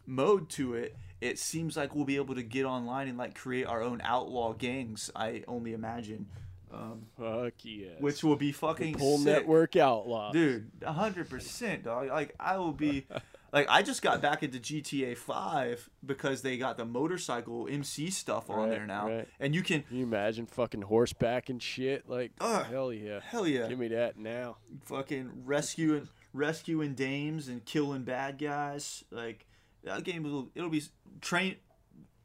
[0.06, 3.66] mode to it, it seems like we'll be able to get online and like create
[3.66, 5.12] our own outlaw gangs.
[5.16, 6.28] I only imagine,
[6.72, 7.88] um, Fuck yeah.
[8.00, 9.26] which will be fucking Pull sick.
[9.28, 10.32] Network Outlaw.
[10.32, 10.70] dude.
[10.86, 12.08] hundred percent, dog.
[12.10, 13.06] Like I will be.
[13.52, 18.48] Like I just got back into GTA Five because they got the motorcycle MC stuff
[18.48, 19.28] on Right, there now, right.
[19.40, 22.08] and you can Can you imagine fucking horseback and shit?
[22.08, 22.64] Like, Ugh.
[22.68, 23.22] hell yeah.
[23.24, 24.58] hell yeah, Give me that now.
[24.86, 29.04] fucking rescuing rescuing dames and killing bad guys.
[29.10, 29.48] Like
[29.84, 30.84] that game will it'll be
[31.20, 31.56] train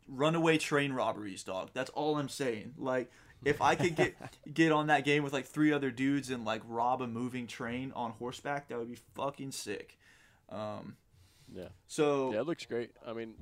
[0.07, 1.71] runaway train robberies, dog.
[1.73, 2.75] That's all I'm saying.
[2.77, 3.11] Like
[3.45, 4.15] if I could get
[4.55, 7.93] get on that game with like three other dudes and like rob a moving train
[7.95, 9.99] on horseback, that would be fucking sick.
[10.49, 10.97] Um,
[11.55, 11.69] Yeah.
[11.87, 12.91] so Yeah, it looks great.
[13.07, 13.35] I mean,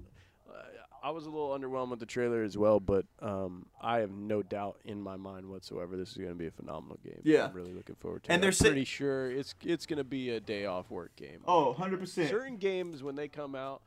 [1.05, 4.41] I was a little underwhelmed with the trailer as well, but um, I have no
[4.41, 7.21] doubt in my mind whatsoever this is going to be a phenomenal game.
[7.25, 7.47] Yeah.
[7.47, 8.35] I'm really looking forward to And it.
[8.35, 11.17] And they're I'm sa- pretty sure it's it's going to be a day off work
[11.17, 11.41] game.
[11.45, 12.29] oh, 100 percent.
[12.31, 13.83] Certain games when they come out,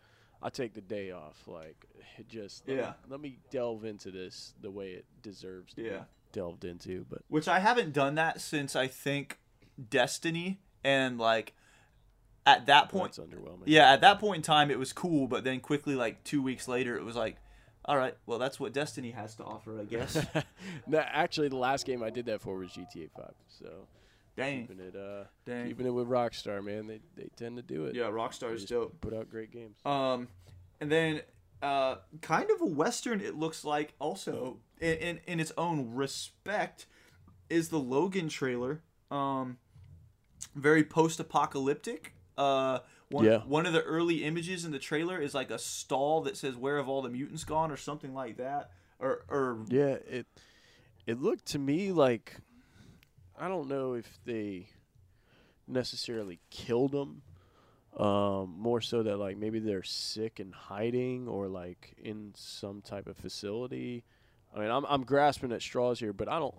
[0.45, 1.41] I take the day off.
[1.47, 1.85] Like,
[2.19, 2.87] it just let Yeah.
[2.89, 5.99] Me, let me delve into this the way it deserves to Yeah.
[5.99, 7.05] be delved into.
[7.09, 9.39] But which I haven't done that since I think
[9.89, 11.53] Destiny and like
[12.45, 13.63] at that point that's underwhelming.
[13.65, 16.67] yeah at that point in time it was cool but then quickly like 2 weeks
[16.67, 17.37] later it was like
[17.85, 20.25] all right well that's what Destiny has to offer I guess
[20.87, 23.31] no, actually, the last game I did that for was GTA 5.
[23.47, 23.87] So
[24.37, 26.87] dang keeping it, uh, dang keeping it with Rockstar, man.
[26.87, 27.95] They they tend to do it.
[27.95, 29.77] yeah Rockstar is dope Put out great games.
[29.85, 30.27] um
[30.81, 31.21] and then
[31.61, 36.85] uh kind of a western it looks like also in in, in its own respect
[37.49, 39.57] is the Logan trailer um
[40.53, 42.79] very post-apocalyptic uh
[43.09, 43.37] one, Yeah.
[43.45, 46.77] one of the early images in the trailer is like a stall that says where
[46.77, 50.25] have all the mutants gone or something like that or or Yeah, it
[51.05, 52.37] it looked to me like
[53.39, 54.67] I don't know if they
[55.67, 57.21] necessarily killed them.
[57.97, 63.07] Um, more so that like maybe they're sick and hiding or like in some type
[63.07, 64.03] of facility.
[64.53, 66.55] I mean, I'm I'm grasping at straws here, but I don't.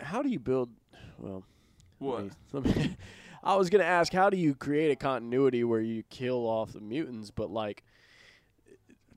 [0.00, 0.70] How do you build?
[1.18, 1.44] Well,
[1.98, 2.96] what Let me, let me-
[3.44, 6.80] I was gonna ask, how do you create a continuity where you kill off the
[6.80, 7.84] mutants, but like,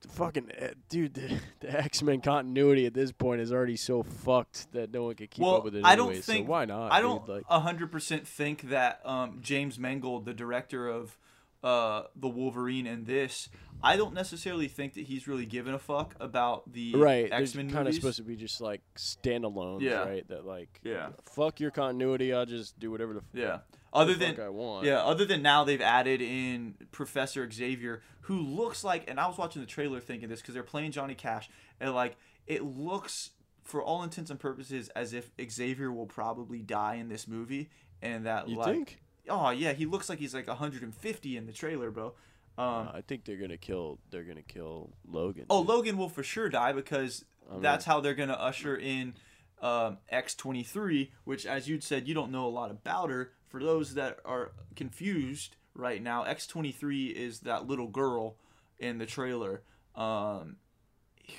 [0.07, 4.71] fucking eh, dude, the, the X Men continuity at this point is already so fucked
[4.71, 5.79] that no one can keep Well, up with it.
[5.79, 6.91] Anyway, I don't think- so why not?
[6.91, 7.43] I don't like.
[7.49, 11.17] a hundred percent think that um, James Mangold, the director of
[11.63, 13.49] uh, the Wolverine and this,
[13.83, 17.69] I don't necessarily think that he's really given a fuck about the Right, X Men
[17.69, 20.03] kind of supposed to be just like standalone, Yeah.
[20.05, 20.27] right?
[20.27, 21.09] That like, Yeah.
[21.31, 22.33] fuck your continuity.
[22.33, 23.57] I'll just do whatever the, f- yeah.
[23.91, 24.85] Other the than fuck I want.
[24.85, 29.37] yeah, other than now they've added in Professor Xavier, who looks like, and I was
[29.37, 31.49] watching the trailer thinking this because they're playing Johnny Cash,
[31.79, 33.31] and like it looks
[33.63, 37.69] for all intents and purposes as if Xavier will probably die in this movie,
[38.01, 38.99] and that You like, think?
[39.29, 42.13] Oh yeah, he looks like he's like 150 in the trailer, bro.
[42.57, 43.99] Um, Uh, I think they're gonna kill.
[44.11, 45.45] They're gonna kill Logan.
[45.49, 45.69] oh, dude.
[45.69, 49.13] Logan will for sure die because I that's how they're gonna usher in
[49.61, 53.31] um, X23, which, as you'd said, you don't know a lot about her.
[53.47, 58.35] For those that are confused right now, X23 is that little girl
[58.77, 59.63] in the trailer
[59.95, 60.57] um,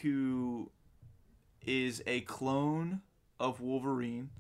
[0.03, 0.71] who
[1.65, 3.01] is a clone
[3.39, 4.31] of Wolverine.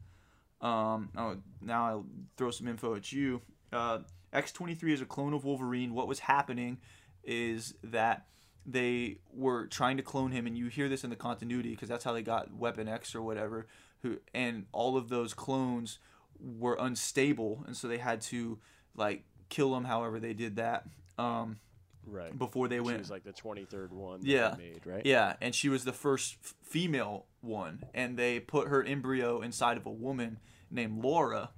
[0.60, 2.06] Um, oh, now I'll
[2.36, 3.40] throw some info at you.
[3.72, 4.00] Uh,
[4.32, 5.94] X23 is a clone of Wolverine.
[5.94, 6.78] What was happening
[7.24, 8.26] is that
[8.66, 12.04] they were trying to clone him, and you hear this in the continuity because that's
[12.04, 13.66] how they got Weapon X or whatever.
[14.02, 15.98] Who and all of those clones
[16.38, 18.58] were unstable, and so they had to
[18.94, 19.84] like kill him.
[19.84, 20.84] However, they did that
[21.18, 21.58] um,
[22.06, 22.36] right.
[22.38, 22.96] before they She went.
[22.96, 24.20] She was like the twenty third one.
[24.20, 24.54] That Yeah.
[24.56, 25.04] they made right.
[25.06, 29.76] Yeah, and she was the first f- female one, and they put her embryo inside
[29.76, 30.38] of a woman
[30.70, 31.50] named Laura,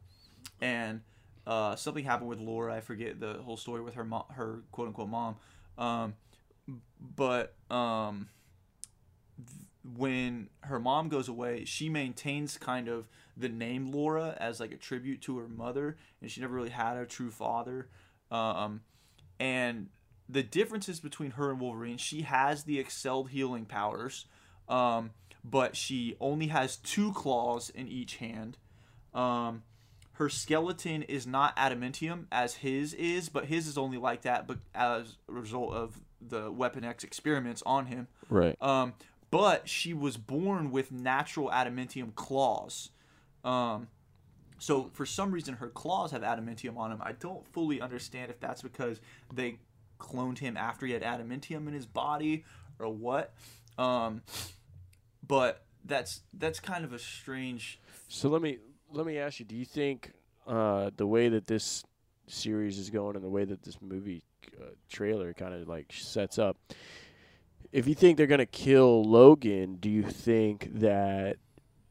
[0.61, 1.01] and
[1.47, 2.75] uh, something happened with Laura.
[2.75, 5.37] I forget the whole story with her mom, her quote unquote mom,
[5.79, 6.15] um,
[7.01, 8.29] but um,
[9.37, 9.67] th-
[9.97, 14.77] when her mom goes away, she maintains kind of the name Laura as like a
[14.77, 17.89] tribute to her mother, and she never really had a true father.
[18.31, 18.83] Um,
[19.41, 19.89] and
[20.33, 24.25] the differences between her and Wolverine, she has the excelled healing powers,
[24.69, 25.11] um,
[25.45, 28.57] but she only has two claws in each hand.
[29.13, 29.63] Um,
[30.15, 34.59] her skeleton is not adamantium as his is, but his is only like that, but
[34.75, 38.09] as a result of the Weapon X experiments on him.
[38.31, 38.57] Right.
[38.61, 38.95] Um,
[39.31, 42.91] but she was born with natural adamantium claws.
[43.45, 43.89] Um,
[44.59, 47.01] so for some reason, her claws have adamantium on them.
[47.03, 49.01] I don't fully understand if that's because
[49.35, 49.59] they
[50.03, 52.45] cloned him after he had adamantium in his body
[52.79, 53.33] or what.
[53.79, 54.23] Um,
[55.27, 57.81] but that's that's kind of a strange.
[58.09, 58.59] So let me
[58.91, 60.13] let me ask you: Do you think
[60.47, 61.85] uh, the way that this
[62.27, 64.23] series is going and the way that this movie
[64.61, 66.57] uh, trailer kind of like sets up,
[67.73, 71.37] if you think they're gonna kill Logan, do you think that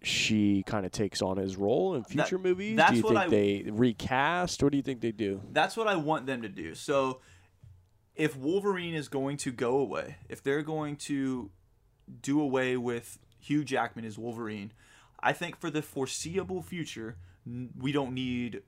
[0.03, 2.76] she kind of takes on his role in future movies?
[2.76, 4.62] that's do you what think I- they recast?
[4.64, 5.41] What do you think they do?
[5.51, 6.74] That's what I want them to do.
[6.76, 7.22] So
[8.16, 11.51] if Wolverine is going to go away, if they're going to
[12.22, 14.74] do away with Hugh Jackman as Wolverine,
[15.20, 17.18] I think for the foreseeable future,
[17.78, 18.64] we don't need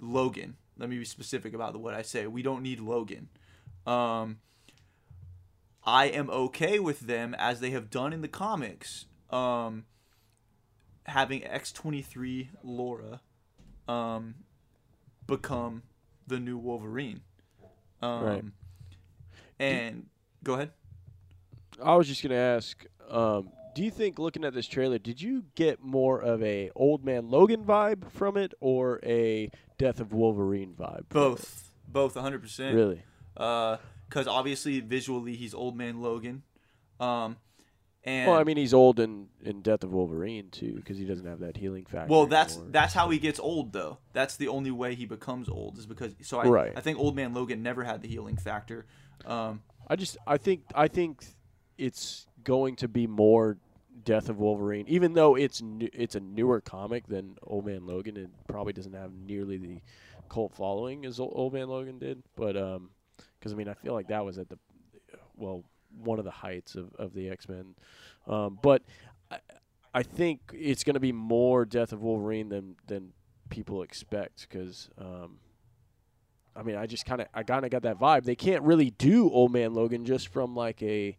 [0.00, 0.56] Logan.
[0.78, 2.26] Let me be specific about what I say.
[2.26, 3.28] We don't need Logan.
[3.86, 4.38] Um,
[5.84, 9.84] I am okay with them as they have done in the comics, um,
[11.04, 13.20] having X23 Laura
[13.86, 14.36] um,
[15.26, 15.82] become
[16.26, 17.20] the new Wolverine.
[18.04, 18.44] Um, Right.
[19.58, 20.06] And
[20.42, 20.72] go ahead.
[21.82, 22.84] I was just gonna ask.
[23.08, 27.04] Um, do you think, looking at this trailer, did you get more of a Old
[27.04, 31.08] Man Logan vibe from it, or a Death of Wolverine vibe?
[31.08, 32.72] Both, both, 100%.
[32.74, 33.02] Really?
[33.34, 36.42] Because obviously, visually, he's Old Man Logan.
[37.00, 37.36] Um,
[38.04, 41.26] and Well, I mean, he's old in, in Death of Wolverine too, because he doesn't
[41.26, 42.12] have that healing factor.
[42.12, 42.72] Well, that's anymore.
[42.72, 43.98] that's how he gets old, though.
[44.12, 46.14] That's the only way he becomes old is because.
[46.22, 46.72] So I, Right.
[46.76, 48.86] I think Old Man Logan never had the healing factor.
[49.24, 51.24] Um, I just, I think, I think
[51.78, 53.58] it's going to be more
[54.04, 58.16] Death of Wolverine, even though it's new, it's a newer comic than Old Man Logan,
[58.16, 59.80] and probably doesn't have nearly the
[60.28, 62.22] cult following as Old Man Logan did.
[62.36, 62.90] But um,
[63.38, 64.58] because I mean, I feel like that was at the,
[65.36, 65.64] well,
[66.02, 67.74] one of the heights of of the X Men.
[68.26, 68.82] Um, but
[69.30, 69.38] I,
[69.92, 73.12] I think it's going to be more Death of Wolverine than than
[73.50, 74.88] people expect because.
[74.98, 75.38] Um,
[76.56, 78.22] I mean, I just kind of, I kind of got that vibe.
[78.22, 81.16] They can't really do Old Man Logan just from like a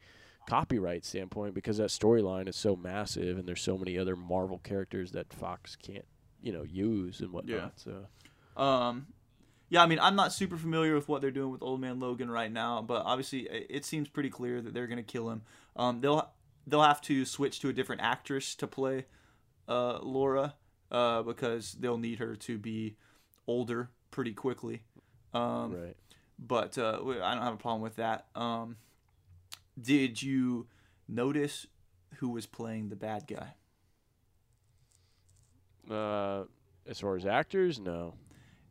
[0.47, 5.11] copyright standpoint because that storyline is so massive, and there's so many other Marvel characters
[5.11, 6.05] that Fox can't,
[6.41, 7.73] you know, use and whatnot.
[7.75, 8.05] So
[8.55, 9.07] Um,
[9.75, 12.31] yeah, I mean, I'm not super familiar with what they're doing with Old Man Logan
[12.31, 15.41] right now, but obviously, it seems pretty clear that they're gonna kill him.
[15.75, 16.31] Um, they'll
[16.65, 19.03] they'll have to switch to a different actress to play
[19.67, 20.55] uh, Laura
[20.91, 22.95] uh, because they'll need her to be
[23.47, 24.83] older pretty quickly.
[25.33, 25.97] Um, right.
[26.39, 28.27] but uh, I don't have a problem with that.
[28.33, 28.77] Um,
[29.77, 30.67] did you
[31.09, 31.67] notice
[32.19, 33.55] who was playing the bad guy?
[35.93, 36.45] Uh,
[36.87, 38.13] as far as actors, no.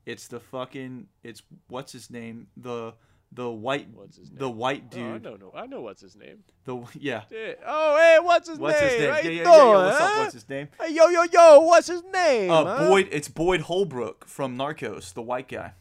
[0.06, 2.94] It's the fucking it's what's his name the
[3.32, 4.38] the white What's his name?
[4.38, 6.44] the white Oh, I dude know, I know what's his name.
[6.64, 7.54] the yeah Yeah.
[7.66, 8.90] Oh, hey, what's his what's name?
[8.90, 11.08] his name How yeah, yeah, yeah, yeah, doing, what's up what's his name Hey, yo,
[11.08, 12.50] yo, yo, what's his name?
[12.50, 12.88] uh huh?
[12.88, 15.72] Boyd it's Boyd Holbrook from Narcos the white guy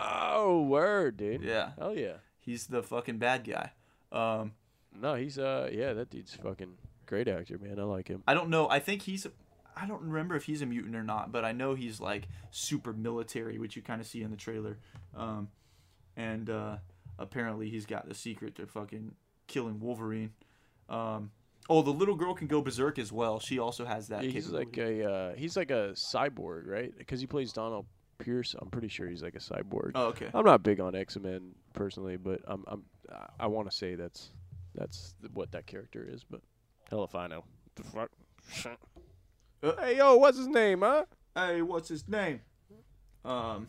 [0.00, 1.42] Oh, word, dude.
[1.42, 2.14] yeah Hell yeah.
[2.40, 3.72] he's the fucking bad guy
[4.10, 4.52] um
[4.98, 6.74] No, he's uh, yeah, that dude's fucking
[7.06, 7.78] great actor, man.
[7.78, 8.22] I like him.
[8.26, 8.68] I don't know.
[8.68, 9.26] I think he's.
[9.76, 12.92] I don't remember if he's a mutant or not, but I know he's like super
[12.92, 14.78] military, which you kind of see in the trailer.
[15.16, 15.48] Um,
[16.16, 16.76] and uh,
[17.18, 19.14] apparently he's got the secret to fucking
[19.46, 20.32] killing Wolverine.
[20.88, 21.30] Um,
[21.68, 23.40] oh, the little girl can go berserk as well.
[23.40, 24.24] She also has that.
[24.24, 26.92] Yeah, he's like a uh, he's like a cyborg, right?
[26.96, 27.86] Because he plays Donald
[28.18, 28.54] Pierce.
[28.60, 29.92] I'm pretty sure he's like a cyborg.
[29.94, 30.28] Oh, okay.
[30.34, 32.84] I'm not big on X Men personally, but I'm I'm
[33.38, 34.30] I want to say that's
[34.74, 36.24] that's what that character is.
[36.28, 36.40] But
[36.90, 37.44] hell if I know.
[37.76, 38.10] The fuck.
[39.62, 41.04] Uh, hey yo, what's his name, huh?
[41.36, 42.40] Hey, what's his name?
[43.24, 43.68] Um,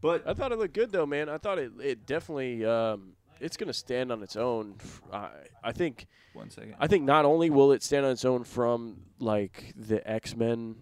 [0.00, 1.28] but I thought it looked good though, man.
[1.28, 4.76] I thought it it definitely um it's gonna stand on its own.
[5.12, 5.28] I
[5.62, 6.76] I think one second.
[6.78, 10.76] I think not only will it stand on its own from like the X Men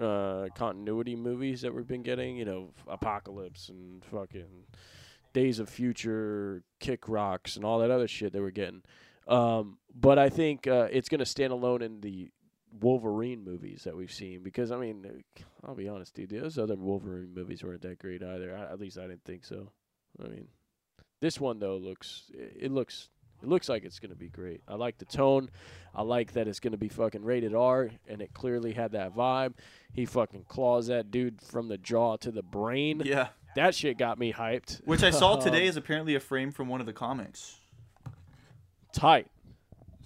[0.00, 4.66] uh, continuity movies that we've been getting, you know, Apocalypse and fucking
[5.32, 8.82] Days of Future, Kick Rocks, and all that other shit that we're getting.
[9.28, 12.30] Um, but I think uh, it's going to stand alone in the
[12.80, 15.22] Wolverine movies that we've seen because I mean,
[15.66, 18.56] I'll be honest, dude, those other Wolverine movies weren't that great either.
[18.56, 19.70] I, at least I didn't think so.
[20.22, 20.48] I mean,
[21.20, 23.08] this one though looks it looks
[23.42, 24.62] it looks like it's going to be great.
[24.66, 25.50] I like the tone.
[25.94, 29.14] I like that it's going to be fucking rated R, and it clearly had that
[29.14, 29.54] vibe.
[29.92, 33.02] He fucking claws that dude from the jaw to the brain.
[33.04, 34.80] Yeah, That shit got me hyped.
[34.86, 37.56] which I saw today is apparently a frame from one of the comics.
[38.92, 39.26] tight.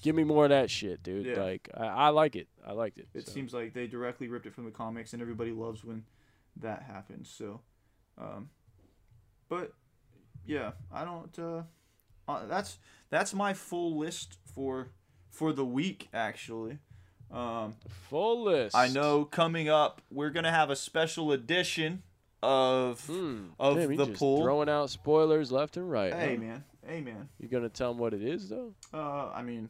[0.03, 1.27] Give me more of that shit, dude.
[1.27, 1.41] Yeah.
[1.43, 2.49] Like I, I like it.
[2.67, 3.09] I liked it.
[3.15, 3.33] It so.
[3.33, 6.05] seems like they directly ripped it from the comics, and everybody loves when
[6.57, 7.29] that happens.
[7.29, 7.61] So,
[8.17, 8.51] um,
[9.49, 9.73] but
[10.47, 11.39] yeah, I don't.
[11.39, 11.63] Uh,
[12.29, 12.79] uh, that's
[13.11, 14.89] that's my full list for
[15.31, 16.09] for the week.
[16.13, 16.79] Actually,
[17.31, 17.77] um,
[18.09, 18.77] full list.
[18.77, 22.03] I know coming up we're gonna have a special edition
[22.43, 23.05] of.
[23.07, 23.49] Hmm.
[23.59, 24.43] of the just pool.
[24.43, 26.15] throwing out spoilers left and right.
[26.15, 26.43] Hey huh?
[26.43, 27.29] man, hey man.
[27.39, 28.75] You gonna tell them what it is though?
[28.93, 29.69] Uh, I mean,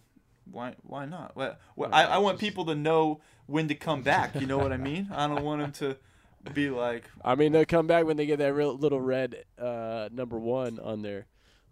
[0.51, 1.37] why why not?
[1.37, 4.35] Well, well I, I want people to know when to come back.
[4.41, 5.09] You know what I mean?
[5.13, 8.39] I don't want them to be like, I mean, they'll come back when they get
[8.39, 11.27] that real little red uh, number one on their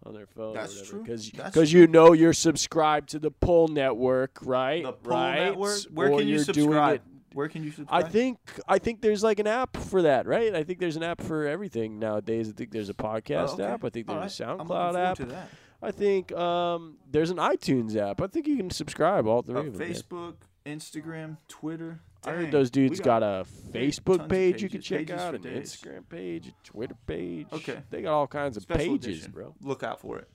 [0.04, 0.54] on their phone.
[0.54, 1.02] That's true.
[1.02, 4.82] Because you know you're subscribed to the Pull Network, right?
[4.84, 5.34] The Pull right?
[5.46, 5.80] Network?
[5.92, 7.02] Where Or can you subscribe?
[7.32, 8.04] Where can you subscribe?
[8.04, 10.54] I think I think there's like an app for that, right?
[10.54, 12.48] I think there's an app for everything nowadays.
[12.48, 13.64] I think there's a podcast Oh, okay.
[13.64, 13.84] app.
[13.84, 14.48] I think there's right.
[14.48, 15.48] a SoundCloud app.
[15.82, 18.20] I think um, there's an iTunes app.
[18.20, 19.78] I think you can subscribe all three Uh, of them.
[19.78, 19.88] man.
[19.96, 22.00] Facebook, Instagram, Twitter.
[22.24, 25.76] I heard those dudes got, a Facebook page you can check pages out, an days.
[25.76, 27.46] Instagram page, a Twitter page.
[27.52, 27.78] Okay.
[27.90, 29.30] They got all kinds of special pages, edition.
[29.32, 29.54] bro.
[29.62, 30.28] Look out for it.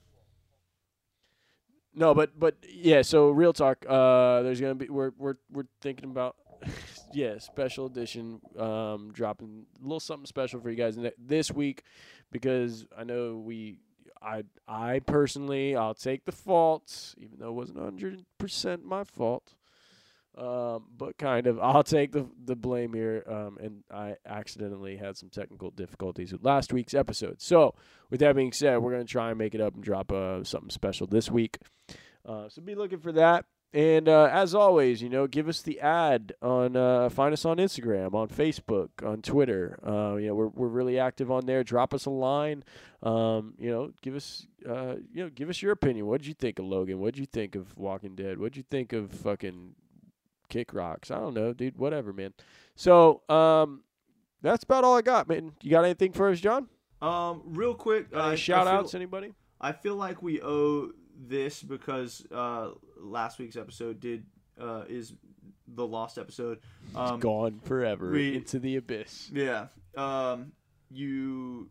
[1.93, 3.01] No, but but yeah.
[3.01, 3.85] So real talk.
[3.87, 6.37] Uh, there's gonna be we're we're we're thinking about
[7.13, 8.39] yeah special edition.
[8.57, 11.83] Um, dropping a little something special for you guys this week
[12.31, 13.79] because I know we.
[14.21, 19.55] I I personally I'll take the fault even though it wasn't hundred percent my fault.
[20.37, 23.23] Um, but kind of I'll take the the blame here.
[23.27, 27.41] Um, and I accidentally had some technical difficulties with last week's episode.
[27.41, 27.75] So
[28.09, 30.69] with that being said, we're gonna try and make it up and drop uh, something
[30.69, 31.57] special this week.
[32.25, 33.45] Uh, so be looking for that.
[33.73, 36.75] And uh, as always, you know, give us the ad on.
[36.75, 39.79] Uh, find us on Instagram, on Facebook, on Twitter.
[39.85, 41.63] Uh, you know, we're we're really active on there.
[41.63, 42.65] Drop us a line.
[43.01, 46.05] Um, you know, give us uh, you know, give us your opinion.
[46.07, 46.99] What did you think of Logan?
[46.99, 48.39] What did you think of Walking Dead?
[48.39, 49.75] What did you think of fucking
[50.49, 51.09] Kick Rocks?
[51.09, 51.77] I don't know, dude.
[51.77, 52.33] Whatever, man.
[52.75, 53.83] So um,
[54.41, 55.53] that's about all I got, man.
[55.61, 56.67] You got anything for us, John?
[57.01, 58.95] Um, real quick, uh, shout feel, outs?
[58.95, 59.33] Anybody?
[59.61, 64.25] I feel like we owe this because uh, last week's episode did
[64.59, 65.13] uh, is
[65.67, 66.59] the lost episode.
[66.95, 69.29] Um, Gone forever we- into the abyss.
[69.33, 69.67] Yeah.
[69.95, 70.51] Um,
[70.89, 71.69] you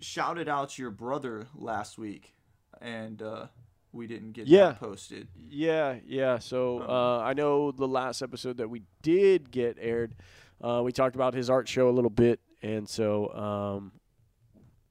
[0.00, 2.34] shouted out your brother last week,
[2.80, 3.46] and uh,
[3.92, 4.72] we didn't get Yeah.
[4.72, 5.28] posted.
[5.36, 6.38] Yeah, yeah.
[6.38, 10.14] So Um, uh, I know the last episode that we did get aired,
[10.62, 13.92] uh, we talked about his art show a little bit, and so um,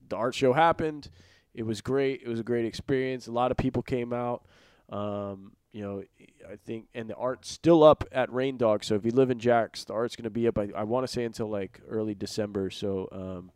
[0.09, 1.09] the art show happened.
[1.57, 2.21] It was great.
[2.23, 3.25] It was a great experience.
[3.25, 4.45] A lot of people came out.
[4.89, 6.03] Um, you know,
[6.49, 8.83] I think, and the art's still up at Rain Dog.
[8.83, 10.59] So if you live in Jax, the art's going to be up.
[10.59, 12.69] I, I want to say until like early December.
[12.69, 13.51] So um,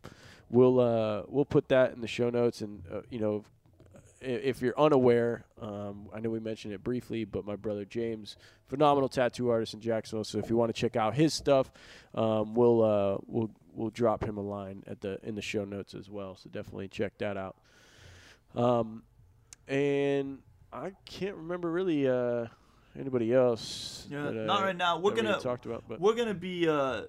[0.50, 3.44] we'll uh, we'll put that in the show notes, and uh, you know,
[4.20, 8.36] if you're unaware, um, I know we mentioned it briefly, but my brother James,
[8.66, 10.24] phenomenal tattoo artist in Jacksonville.
[10.24, 11.70] So if you want to check out his stuff,
[12.16, 15.94] um, we'll uh, we'll we'll drop him a line at the in the show notes
[15.94, 16.36] as well.
[16.36, 17.56] So definitely check that out.
[18.54, 19.02] Um,
[19.68, 20.38] and
[20.72, 22.46] I can't remember really uh,
[22.98, 24.06] anybody else.
[24.10, 24.98] Yeah, that, not uh, right now.
[24.98, 27.02] We're gonna talked about, but we're gonna be uh,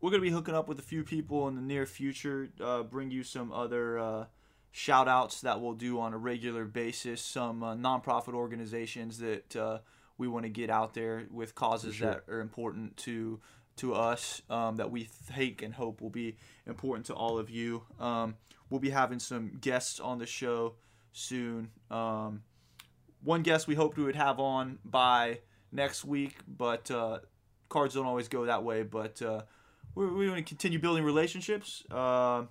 [0.00, 2.48] we're gonna be hooking up with a few people in the near future.
[2.62, 4.24] Uh, bring you some other uh,
[4.70, 7.22] shout outs that we'll do on a regular basis.
[7.22, 9.78] Some uh, nonprofit organizations that uh,
[10.18, 12.08] we want to get out there with causes sure.
[12.08, 13.40] that are important to
[13.76, 16.36] to us um, that we think and hope will be
[16.66, 17.82] important to all of you.
[17.98, 18.36] Um,
[18.68, 20.74] we'll be having some guests on the show
[21.12, 21.70] soon.
[21.90, 22.42] Um,
[23.22, 25.40] one guest we hoped we would have on by
[25.72, 27.18] next week, but uh,
[27.68, 28.82] cards don't always go that way.
[28.82, 29.42] But uh,
[29.94, 31.84] we're, we're going to continue building relationships.
[31.90, 32.44] Uh,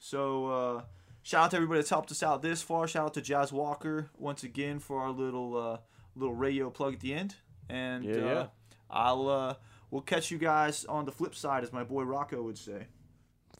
[0.00, 0.82] so uh,
[1.22, 2.86] shout out to everybody that's helped us out this far.
[2.88, 5.78] Shout out to Jazz Walker once again for our little uh,
[6.14, 7.36] little radio plug at the end.
[7.68, 8.46] And Yeah, uh, yeah.
[8.90, 9.54] I'll uh,
[9.90, 12.86] we'll catch you guys on the flip side, as my boy Rocco would say.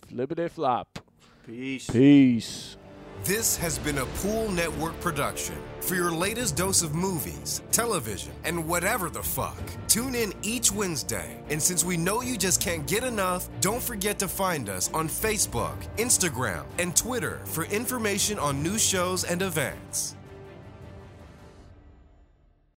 [0.08, 1.00] Flippity flop.
[1.44, 1.88] Peace.
[1.90, 2.76] Peace.
[3.24, 5.56] This has been a Pull Network production.
[5.80, 11.38] For your latest dose of movies, television, and whatever the fuck, tune in each Wednesday.
[11.48, 15.08] And since we know you just can't get enough, don't forget to find us on
[15.08, 20.16] Facebook, Instagram, and Twitter for information on new shows and events.